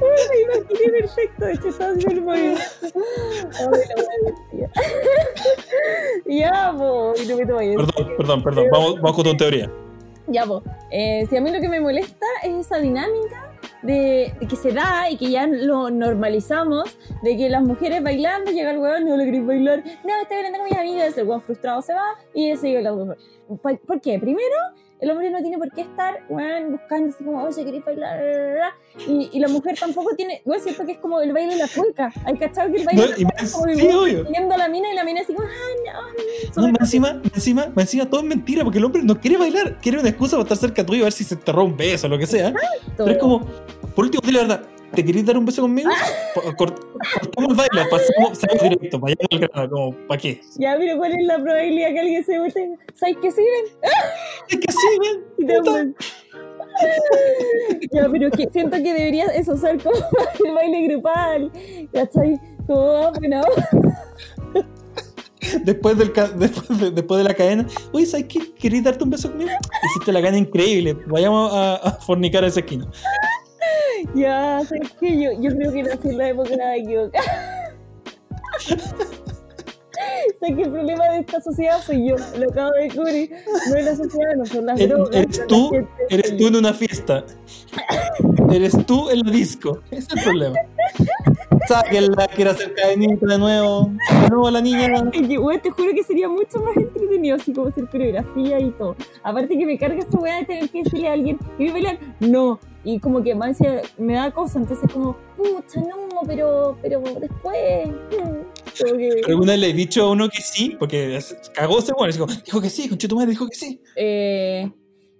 [0.00, 1.44] Me imaginé perfecto.
[1.44, 2.62] De hecho, estaba haciendo el movimiento.
[4.52, 4.68] La.
[6.26, 7.14] Ya, po.
[7.22, 8.66] Y no me tomo Perdón, perdón, perdón.
[8.70, 9.70] Vamos, vamos con tu teoría.
[10.26, 13.50] Ya, pues, eh, si a mí lo que me molesta es esa dinámica
[13.82, 18.50] de, de que se da y que ya lo normalizamos, de que las mujeres bailando,
[18.50, 21.40] llega el weón, no le queréis bailar, no, estoy bailando con mis amigas, el weón
[21.40, 23.16] frustrado se va y sigue bailando.
[23.62, 24.18] ¿Por, por qué?
[24.18, 24.56] Primero,
[25.00, 28.20] el hombre no tiene por qué estar, weón, buscando así como, oye, queréis bailar,
[29.06, 31.68] y, y la mujer tampoco tiene, weón, siento que es como el baile de la
[31.68, 33.88] cueca, hay cachado que el baile No, de la y cueca es como sí,
[34.52, 36.12] a la mina y la mina así como, ah,
[36.56, 39.20] no, No, más encima, más encima, más encima, todo es mentira porque el hombre no
[39.20, 39.78] quiere bailar.
[39.80, 42.06] Quiere una excusa para estar cerca tuyo y a ver si se te un beso
[42.06, 42.52] o lo que sea.
[42.96, 43.40] Pero es como,
[43.94, 44.77] por último, dile la verdad.
[44.94, 45.90] ¿Te querés dar un beso conmigo?
[46.56, 46.80] Cort-
[47.20, 50.40] Cortamos el baile, pasemos, salimos directo, vayamos al grano, como, ¿para qué?
[50.58, 52.60] Ya, pero ¿cuál es la probabilidad que alguien se vuelva?
[52.94, 53.90] ¿Sabes que sí, ven?
[54.48, 55.94] Es que sí, ven.
[57.92, 59.96] Ya, pero que siento que deberías eso ser como
[60.44, 61.50] el baile grupal,
[61.92, 62.38] ¿cachai?
[62.66, 63.42] Como, ah, bueno,
[65.64, 68.52] Después, del ca- después, de, después de la cadena, oye, ¿sabes qué?
[68.54, 69.50] ¿Querés darte un beso conmigo?
[69.86, 70.96] Hiciste la cadena increíble.
[71.06, 72.86] Vayamos a, a fornicar a esa esquina.
[74.14, 75.20] Ya, ¿sabes qué?
[75.20, 77.74] Yo, yo creo que nací en la época equivocada.
[80.40, 83.30] sé que el problema de esta sociedad soy yo, lo acabo de descubrir.
[83.68, 85.16] No es la sociedad, no son las drogas.
[85.16, 85.70] eres tú,
[86.08, 87.24] eres tú en una fiesta.
[88.50, 89.80] Eres tú el disco.
[89.90, 90.56] Ese es el problema.
[91.68, 93.90] Sáquenla, quiere hacer cadenita de nuevo.
[94.22, 94.88] De nuevo la niña.
[94.88, 98.96] Weón, te juro que sería mucho más entretenido así como hacer coreografía y todo.
[99.22, 101.98] Aparte que me carga esta weá de tener que decirle a alguien, ¿quieres bailar?
[102.20, 102.58] No.
[102.84, 103.58] Y como que más
[103.98, 107.88] me da cosa, entonces como, pucha, no, pero, pero después.
[107.88, 110.76] mm, como que- ¿Alguna vez le he dicho a uno que sí?
[110.78, 111.18] Porque
[111.54, 112.12] cagó ese bueno.
[112.44, 113.80] Dijo que sí, conche tu madre, dijo que sí.
[113.96, 114.70] Eh,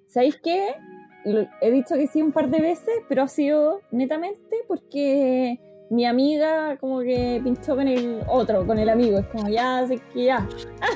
[0.07, 0.69] ¿Sabéis qué?
[1.61, 6.77] He dicho que sí un par de veces, pero ha sido netamente porque mi amiga
[6.79, 9.19] como que pinchó con el otro, con el amigo.
[9.19, 10.49] Es como, ya, así que ya.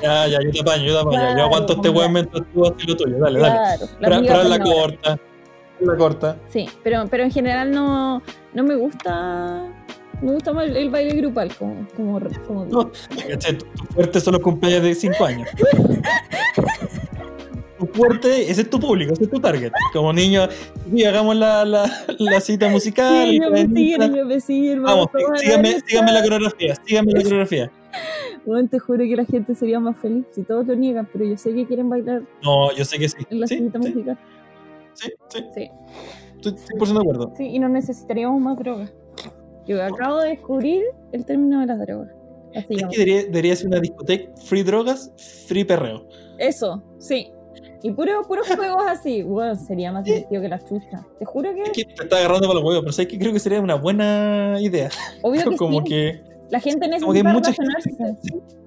[0.02, 1.18] Ya, ya, yo te apaño, yo te apaño.
[1.18, 3.18] Claro, yo aguanto este weón mientras tú haces lo tuyo.
[3.18, 3.58] Dale, dale.
[4.00, 5.20] La Pero, pero con la- corta.
[5.85, 6.37] La corta.
[6.49, 8.22] Sí, pero, pero en general no,
[8.55, 9.64] no me gusta.
[10.20, 12.91] Me gusta más el, baile grupal, como, como, como No,
[13.28, 13.59] ¿cachai?
[13.59, 15.49] Tu, tu fuerte son los cumpleaños de 5 años.
[17.78, 19.72] Tu fuerte, ese es tu público, ese es tu target.
[19.93, 20.47] Como niño,
[20.95, 23.26] y hagamos la, la, la cita musical.
[23.28, 24.83] Sí, yo me siguen, ellos me siguen.
[24.85, 25.09] Vamos,
[25.39, 27.70] síganme, síganme la coreografía, síganme la coreografía.
[28.47, 31.37] Bueno, te juro que la gente sería más feliz si todos lo niegan, pero yo
[31.37, 33.18] sé que quieren bailar No, yo sé que sí.
[33.30, 34.18] en la Sí, cita sí, musical.
[34.95, 35.45] Sí, sí.
[35.55, 35.70] Sí.
[36.36, 37.32] Estoy 100% de acuerdo.
[37.36, 38.93] Sí, y no necesitaríamos más drogas.
[39.66, 40.82] Yo acabo de descubrir
[41.12, 42.09] el término de las drogas.
[42.55, 45.12] Así Es que debería, debería ser una discoteca free drogas,
[45.47, 46.07] free perreo.
[46.38, 47.30] Eso, sí.
[47.84, 49.22] Y puro, puros juegos así.
[49.22, 51.07] Bueno, sería más divertido que la chucha.
[51.18, 53.32] Te juro Es que, que te está agarrando para los huevos, pero sabes que creo
[53.32, 54.90] que sería una buena idea.
[55.22, 55.84] obvio que Como sí.
[55.84, 56.20] que
[56.51, 58.61] La gente como que hay necesita mucha re-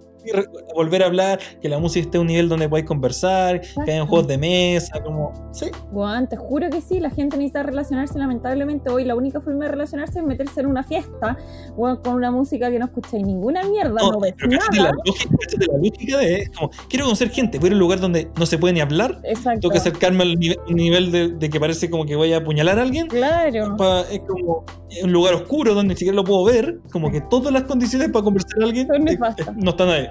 [0.74, 4.08] volver a hablar, que la música esté a un nivel donde podáis conversar, que hayan
[4.08, 5.34] juegos de mesa, como.
[5.52, 8.18] Sí, Bueno, te juro que sí, la gente necesita relacionarse.
[8.20, 11.38] Lamentablemente, hoy la única forma de relacionarse es meterse en una fiesta
[11.76, 14.96] bueno, con una música que no escucháis ninguna mierda, no, no, ves cáchate la, nada.
[15.06, 16.36] lógica, cáchate la lógica de.
[16.36, 18.74] es como, quiero conocer gente, voy a ir a un lugar donde no se puede
[18.74, 19.62] ni hablar, Exacto.
[19.62, 22.84] tengo que acercarme al nivel, de, de que parece como que voy a apuñalar a
[22.84, 23.08] alguien.
[23.08, 23.76] Claro.
[24.12, 24.66] es como
[25.04, 28.24] un lugar oscuro donde ni siquiera lo puedo ver, como que todas las condiciones para
[28.24, 30.08] conversar a alguien eh, eh, no están ahí.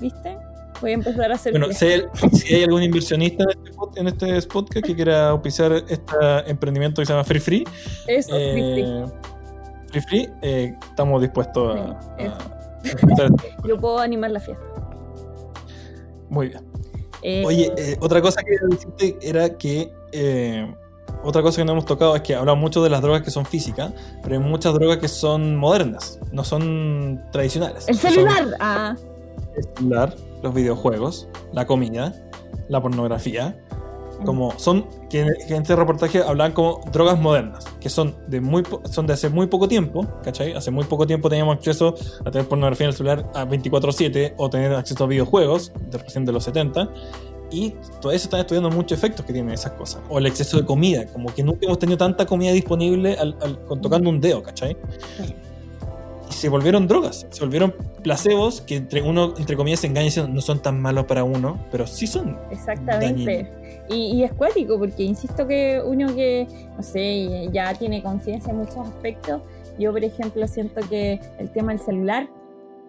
[0.00, 0.38] ¿Viste?
[0.80, 1.52] Voy a empezar a hacer.
[1.52, 3.44] Bueno, si hay, si hay algún inversionista
[3.96, 6.14] en este, en este podcast que quiera auspiciar este
[6.46, 7.64] emprendimiento que se llama Free Free,
[8.08, 8.82] Eso, free, free.
[8.82, 9.04] eh,
[9.90, 13.30] Free Free, eh, estamos dispuestos a, Sí, a- a.
[13.68, 14.64] Yo puedo animar la fiesta.
[16.28, 16.64] Muy bien.
[17.22, 20.74] Eh, Oye, eh, otra cosa que decirte era que eh,
[21.24, 23.44] otra cosa que no hemos tocado es que hablamos mucho de las drogas que son
[23.44, 23.92] físicas,
[24.22, 27.88] pero hay muchas drogas que son modernas, no son tradicionales.
[27.88, 28.46] el son celular.
[28.60, 28.96] Ah,
[29.56, 32.14] el celular, los videojuegos, la comida,
[32.68, 33.56] la pornografía,
[34.24, 39.06] como son que, en este reportaje hablaban como drogas modernas, que son de muy son
[39.06, 40.52] de hace muy poco tiempo, ¿cachai?
[40.52, 41.94] Hace muy poco tiempo teníamos acceso
[42.24, 46.24] a tener pornografía en el celular a 24/7 o tener acceso a videojuegos de recién
[46.24, 46.88] de los 70
[47.52, 50.02] y todavía se están estudiando muchos efectos que tienen esas cosas.
[50.08, 53.58] O el exceso de comida, como que nunca hemos tenido tanta comida disponible al, al-
[53.66, 54.76] con tocando un dedo, ¿cachai?
[56.30, 60.32] Y se volvieron drogas, se volvieron placebos que entre uno, entre comillas, se engaña diciendo
[60.32, 62.38] no son tan malos para uno, pero sí son.
[62.50, 63.52] exactamente.
[63.90, 66.46] Y, y es cuático, porque insisto que uno que,
[66.76, 69.42] no sé, ya tiene conciencia en muchos aspectos.
[69.78, 72.28] Yo, por ejemplo, siento que el tema del celular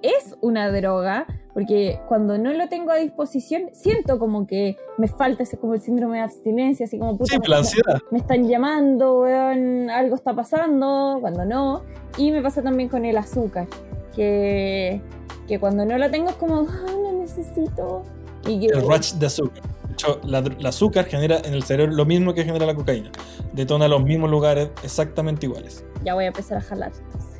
[0.03, 5.43] es una droga, porque cuando no lo tengo a disposición, siento como que me falta
[5.43, 8.01] ese como el síndrome de abstinencia, así como puta, Sí, la ansiedad.
[8.11, 11.83] me están llamando, weón, algo está pasando, cuando no.
[12.17, 13.67] Y me pasa también con el azúcar,
[14.15, 15.01] que,
[15.47, 18.03] que cuando no lo tengo es como, ah, lo necesito.
[18.45, 19.63] Y que, El rush de azúcar.
[19.87, 23.09] De hecho, la, el azúcar genera en el cerebro lo mismo que genera la cocaína.
[23.53, 25.85] Detona los mismos lugares exactamente iguales.
[26.03, 26.91] ya voy a empezar a jalar.
[27.05, 27.32] entonces.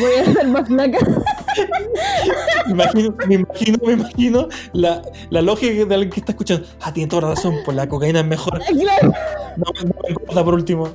[0.00, 0.98] Voy a ser más flaca.
[2.66, 6.66] Me imagino, me imagino, me imagino la, la lógica de alguien que está escuchando.
[6.80, 8.60] Ah, tiene toda la razón, pues la cocaína es mejor.
[8.80, 9.12] Claro.
[9.56, 10.88] No, no me engorda por último.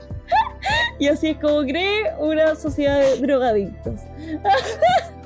[0.98, 4.00] Y así es como cree una sociedad de drogadictos.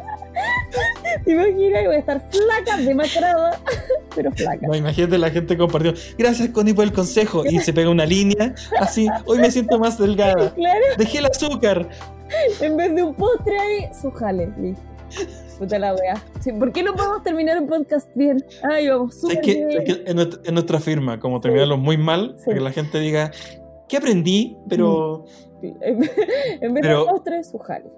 [1.24, 1.86] ¿Te imaginas?
[1.86, 3.60] Voy a estar flaca, demacrada,
[4.16, 4.68] pero flaca.
[4.68, 5.94] No, imagínate la gente compartió.
[6.18, 7.46] Gracias, Connie, por el consejo.
[7.46, 9.08] Y se pega una línea así.
[9.26, 10.54] Hoy me siento más delgada.
[10.54, 11.90] Claro, Dejé el azúcar.
[12.62, 14.84] en vez de un postre ahí, su jale, listo.
[15.58, 16.24] Puta la wea.
[16.40, 18.44] Sí, ¿Por qué no podemos terminar un podcast bien?
[18.64, 19.82] Ay, vamos Es súper que, bien.
[19.82, 22.46] es que en, nuestra, en nuestra firma, como terminarlo muy mal, Sí.
[22.46, 23.32] para que la gente diga,
[23.90, 24.56] ¿qué aprendí?
[24.70, 25.26] Pero,
[25.62, 26.12] En vez
[26.62, 27.90] en vez de Pero- un postre, su jale.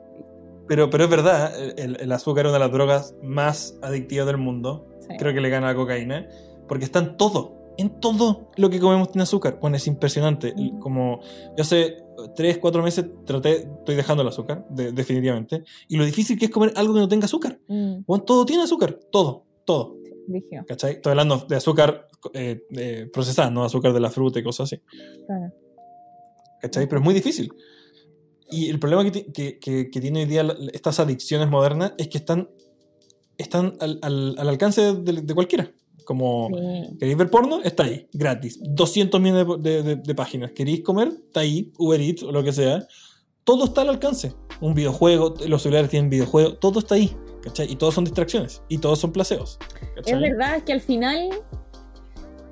[0.68, 4.38] pero, pero es verdad, el, el azúcar es una de las drogas más adictivas del
[4.38, 4.88] mundo.
[5.20, 6.28] Creo que le gana a la cocaína.
[6.68, 7.58] Porque está en todo.
[7.82, 9.58] En todo lo que comemos tiene azúcar.
[9.62, 10.54] Bueno, es impresionante.
[10.56, 10.80] Mm.
[10.80, 11.20] Como
[11.58, 11.98] yo hace
[12.36, 15.64] 3, 4 meses traté, estoy dejando el azúcar, de- definitivamente.
[15.88, 17.60] Y lo difícil que es comer algo que no tenga azúcar.
[17.68, 19.00] Mm, Bueno, todo tiene azúcar.
[19.12, 19.96] Todo, todo.
[20.28, 20.94] dije, ¿Cachai?
[20.94, 24.82] Estoy hablando de azúcar eh, eh, procesada, no azúcar de la fruta y cosas así.
[25.26, 25.52] claro.
[26.62, 26.88] ¿cachai?
[26.88, 27.52] Pero es muy difícil.
[28.52, 32.20] Y el problema que, que, que- que tiene hoy día estas adicciones modernas es que
[32.20, 32.50] están,
[33.38, 35.72] están al, al- al alcance de, de cualquiera.
[36.06, 36.98] Como, Sí.
[37.00, 37.62] ¿queréis ver porno?
[37.64, 38.60] Está ahí, gratis.
[38.62, 40.52] 200 millones de, de- de páginas.
[40.52, 41.10] ¿Queréis comer?
[41.10, 42.86] Está ahí, Uber Eats o lo que sea.
[43.44, 44.34] Todo está al alcance.
[44.60, 47.16] Un videojuego, los celulares tienen videojuegos, todo está ahí.
[47.44, 47.72] ¿cachai?
[47.72, 48.62] Y todos son distracciones.
[48.68, 49.58] Y todos son placeos.
[49.96, 50.14] ¿cachai?
[50.14, 51.30] Es verdad que al final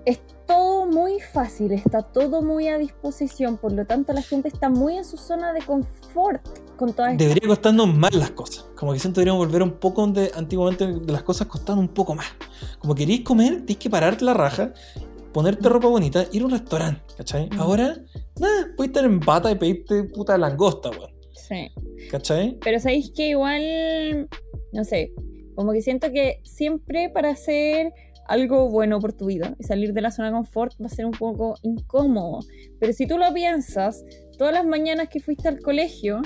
[0.05, 4.69] es todo muy fácil, está todo muy a disposición, por lo tanto la gente está
[4.69, 8.65] muy en su zona de confort con todas estas Debería costarnos más las cosas.
[8.75, 11.89] Como que siento que deberíamos volver un poco donde antiguamente de las cosas costaban un
[11.89, 12.27] poco más.
[12.79, 14.73] Como queréis comer, tienes que pararte la raja,
[15.33, 17.49] ponerte ropa bonita, ir a un restaurante, ¿cachai?
[17.49, 17.59] Mm.
[17.59, 17.97] Ahora,
[18.39, 21.11] nada, puedes estar en bata y pedirte puta langosta, weón.
[21.33, 21.69] Sí.
[22.11, 22.57] ¿Cachai?
[22.63, 24.29] Pero sabéis que igual,
[24.71, 25.11] no sé,
[25.55, 27.91] como que siento que siempre para hacer
[28.27, 31.05] algo bueno por tu vida y salir de la zona de confort va a ser
[31.05, 32.39] un poco incómodo.
[32.79, 34.05] Pero si tú lo piensas,
[34.39, 36.21] todas las mañanas que fuiste al colegio,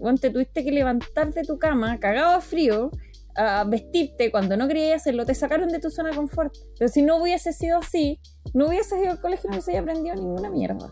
[0.00, 2.90] bueno, te tuviste que levantar de tu cama, cagado a frío,
[3.36, 6.52] a vestirte cuando no querías hacerlo, te sacaron de tu zona de confort.
[6.76, 8.18] Pero si no hubiese sido así,
[8.52, 10.90] no hubieses ido al colegio, no hubiese aprendido ninguna mierda.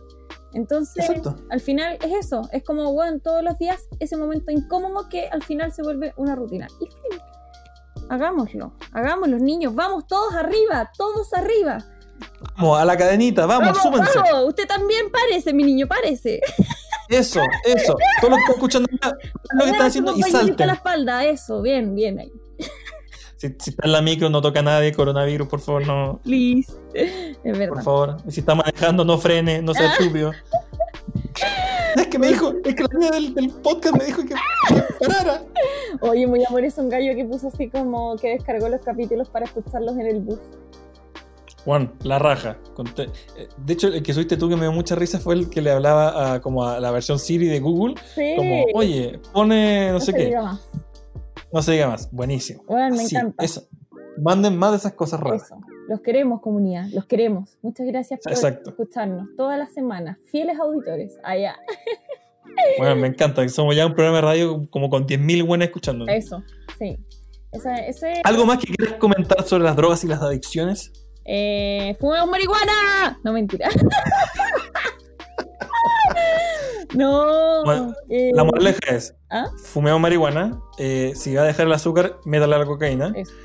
[0.53, 1.37] Entonces, Exacto.
[1.51, 5.43] al final es eso, es como, bueno, todos los días ese momento incómodo que al
[5.43, 6.69] final se vuelve una rutina.
[6.81, 7.21] Y fin,
[8.09, 11.79] hagámoslo, hagámoslo, niños, vamos todos arriba, todos arriba.
[12.57, 14.19] Vamos, a la cadenita, vamos, súmense.
[14.19, 16.41] vamos, usted también parece, mi niño, parece.
[17.09, 17.97] Eso, eso.
[18.21, 18.89] Todos los que están escuchando
[19.53, 20.67] lo que están haciendo y salten.
[20.67, 22.33] la espalda, eso, bien, bien ahí.
[23.37, 26.21] Si, si está en la micro, no toca a nadie, coronavirus, por favor, no.
[26.23, 26.73] Please.
[26.95, 27.83] Es Por verdad.
[27.83, 28.17] favor.
[28.27, 30.33] Y si está manejando, no frene, no sea estúpido.
[31.97, 35.07] Es que me dijo, es que la niña del, del podcast me dijo que, que
[35.07, 35.43] parara.
[36.01, 39.45] Oye, muy amor, es un gallo que puso así como que descargó los capítulos para
[39.47, 40.39] escucharlos en el bus.
[41.65, 42.59] Juan, la raja.
[42.99, 45.63] Eh, De hecho, el que subiste tú que me dio mucha risa fue el que
[45.63, 47.95] le hablaba a, como a la versión Siri de Google.
[48.15, 48.35] Sí.
[48.37, 50.25] Como, oye, pone no, sé se qué.
[50.27, 50.69] diga más.
[51.53, 52.11] No se diga más.
[52.13, 52.63] Buenísimo.
[52.67, 53.45] Bueno, me encanta.
[53.45, 53.67] eso.
[54.19, 55.45] Manden más de esas cosas raras.
[55.45, 55.57] Eso.
[55.89, 56.87] Los queremos, comunidad.
[56.93, 57.59] Los queremos.
[57.63, 58.71] Muchas gracias por Exacto.
[58.71, 60.19] escucharnos todas las semanas.
[60.31, 61.19] Fieles auditores.
[61.23, 61.57] Allá.
[62.79, 63.49] Bueno, me encanta.
[63.49, 66.07] Somos ya un programa de radio como con 10.000 buenas escuchando.
[66.07, 66.41] Eso.
[66.79, 66.97] Sí.
[67.51, 70.93] Ese, ese ¿Algo más que quieras comentar sobre las drogas y las adicciones?
[71.25, 73.21] Eh, ¡Fumemos marihuana!
[73.23, 73.69] No, mentira.
[76.95, 77.65] no.
[77.65, 79.47] Bueno, eh, La moraleja es, ¿Ah?
[79.65, 83.13] fumeo marihuana, eh, si va a dejar el azúcar, métale a la cocaína.
[83.15, 83.33] Eso.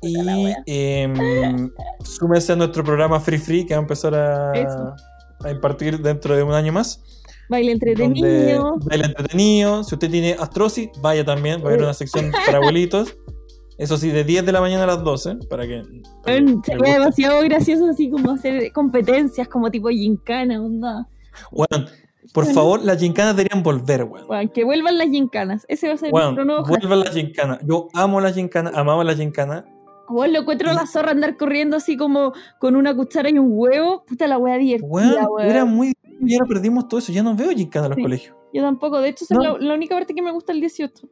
[0.00, 0.54] Y wea.
[0.66, 1.72] em,
[2.04, 6.44] súmese a nuestro programa Free Free que va a empezar a, a impartir dentro de
[6.44, 7.02] un año más.
[7.48, 8.76] Baile entretenido.
[8.82, 9.82] baila entretenido.
[9.82, 11.60] Si usted tiene astrosis, vaya también.
[11.60, 13.16] Va a haber una sección para abuelitos.
[13.78, 15.36] Eso sí, de 10 de la mañana a las 12.
[15.48, 15.82] Para que.
[16.24, 16.92] para que Sería guste.
[16.92, 21.08] demasiado gracioso así como hacer competencias como tipo gincana, onda.
[21.52, 21.86] Weón,
[22.34, 22.54] por Bueno.
[22.54, 24.26] favor, las gincanas deberían volver, weón.
[24.28, 25.64] Weón, que vuelvan las gincanas.
[25.68, 27.58] Ese va a ser Weón, nuestro nuevo vuelvan las gincanas.
[27.64, 29.64] Yo amo las gincanas, amaba las gincanas.
[30.10, 33.48] Weón, lo encuentro a la zorra andar corriendo así como con una cuchara y un
[33.52, 34.04] huevo.
[34.06, 35.92] Puta la wea divertida, Weón, era muy.
[36.20, 37.12] Y ahora perdimos todo eso.
[37.12, 38.02] Ya no veo gincanas en los Sí.
[38.02, 38.36] colegios.
[38.52, 39.00] Yo tampoco.
[39.00, 39.42] De hecho, esa No.
[39.56, 41.06] es la, la única parte que me gusta el 18.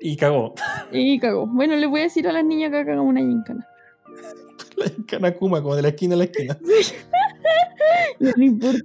[0.00, 0.54] Y cagó.
[0.92, 1.46] Y cagó.
[1.46, 3.66] Bueno, les voy a decir a las niñas que hagan una gincana.
[4.76, 6.58] La gincana Kuma, como de la esquina a la esquina.
[8.20, 8.80] No le importa.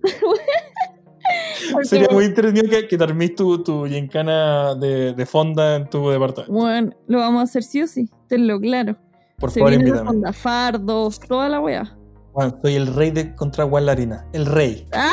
[1.71, 5.89] Porque, Sería muy entretenido que, que te armís tu, tu gincana de, de fonda en
[5.89, 6.53] tu departamento.
[6.53, 8.09] Bueno, lo vamos a hacer sí o sí.
[8.27, 8.95] Tenlo claro.
[9.39, 9.97] Por Se favor, invítame.
[9.99, 11.97] los fondafardos, toda la wea.
[12.33, 14.25] Juan, soy el rey de contra Juan Larina.
[14.33, 14.85] El rey.
[14.93, 15.11] ¡Ah!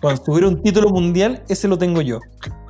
[0.00, 2.18] Cuando tuviera un título mundial, ese lo tengo yo.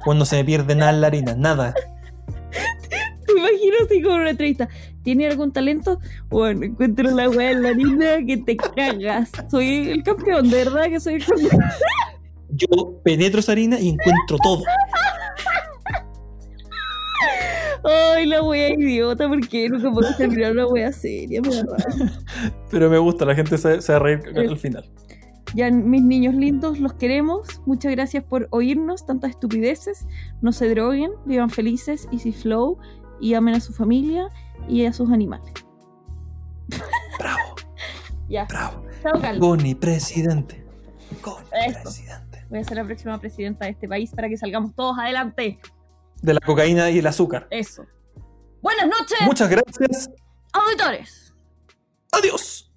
[0.05, 1.75] Cuando se me pierde nada en la harina, nada.
[3.27, 4.69] Te imagino así como una entrevista.
[5.03, 5.99] ¿Tiene algún talento?
[6.29, 9.31] Bueno, encuentro la wea en la linda que te cagas.
[9.51, 11.61] Soy el campeón, de verdad que soy el campeón.
[12.51, 12.67] Yo
[13.03, 14.63] penetro esa harina y encuentro todo.
[17.85, 21.65] Ay, la wea idiota, porque nunca puedo terminar una wea seria, me da.
[22.71, 24.89] Pero me gusta, la gente se, se va a reír al final.
[25.55, 27.61] Ya, mis niños lindos, los queremos.
[27.67, 30.07] Muchas gracias por oírnos, tantas estupideces.
[30.41, 32.79] No se droguen, vivan felices, easy flow
[33.21, 34.29] y amen a su familia
[34.69, 35.53] y a sus animales.
[37.19, 37.55] Bravo,
[38.29, 38.83] Ya, bravo.
[39.39, 40.65] Goni, presidente.
[41.67, 41.83] Eso.
[41.83, 42.47] presidente.
[42.49, 45.59] Voy a ser la próxima presidenta de este país para que salgamos todos adelante.
[46.23, 47.47] De la cocaína y el azúcar.
[47.51, 47.85] Eso.
[48.63, 50.09] Buenas noches, Muchas gracias.
[50.53, 51.35] auditores.
[52.13, 52.72] Adiós.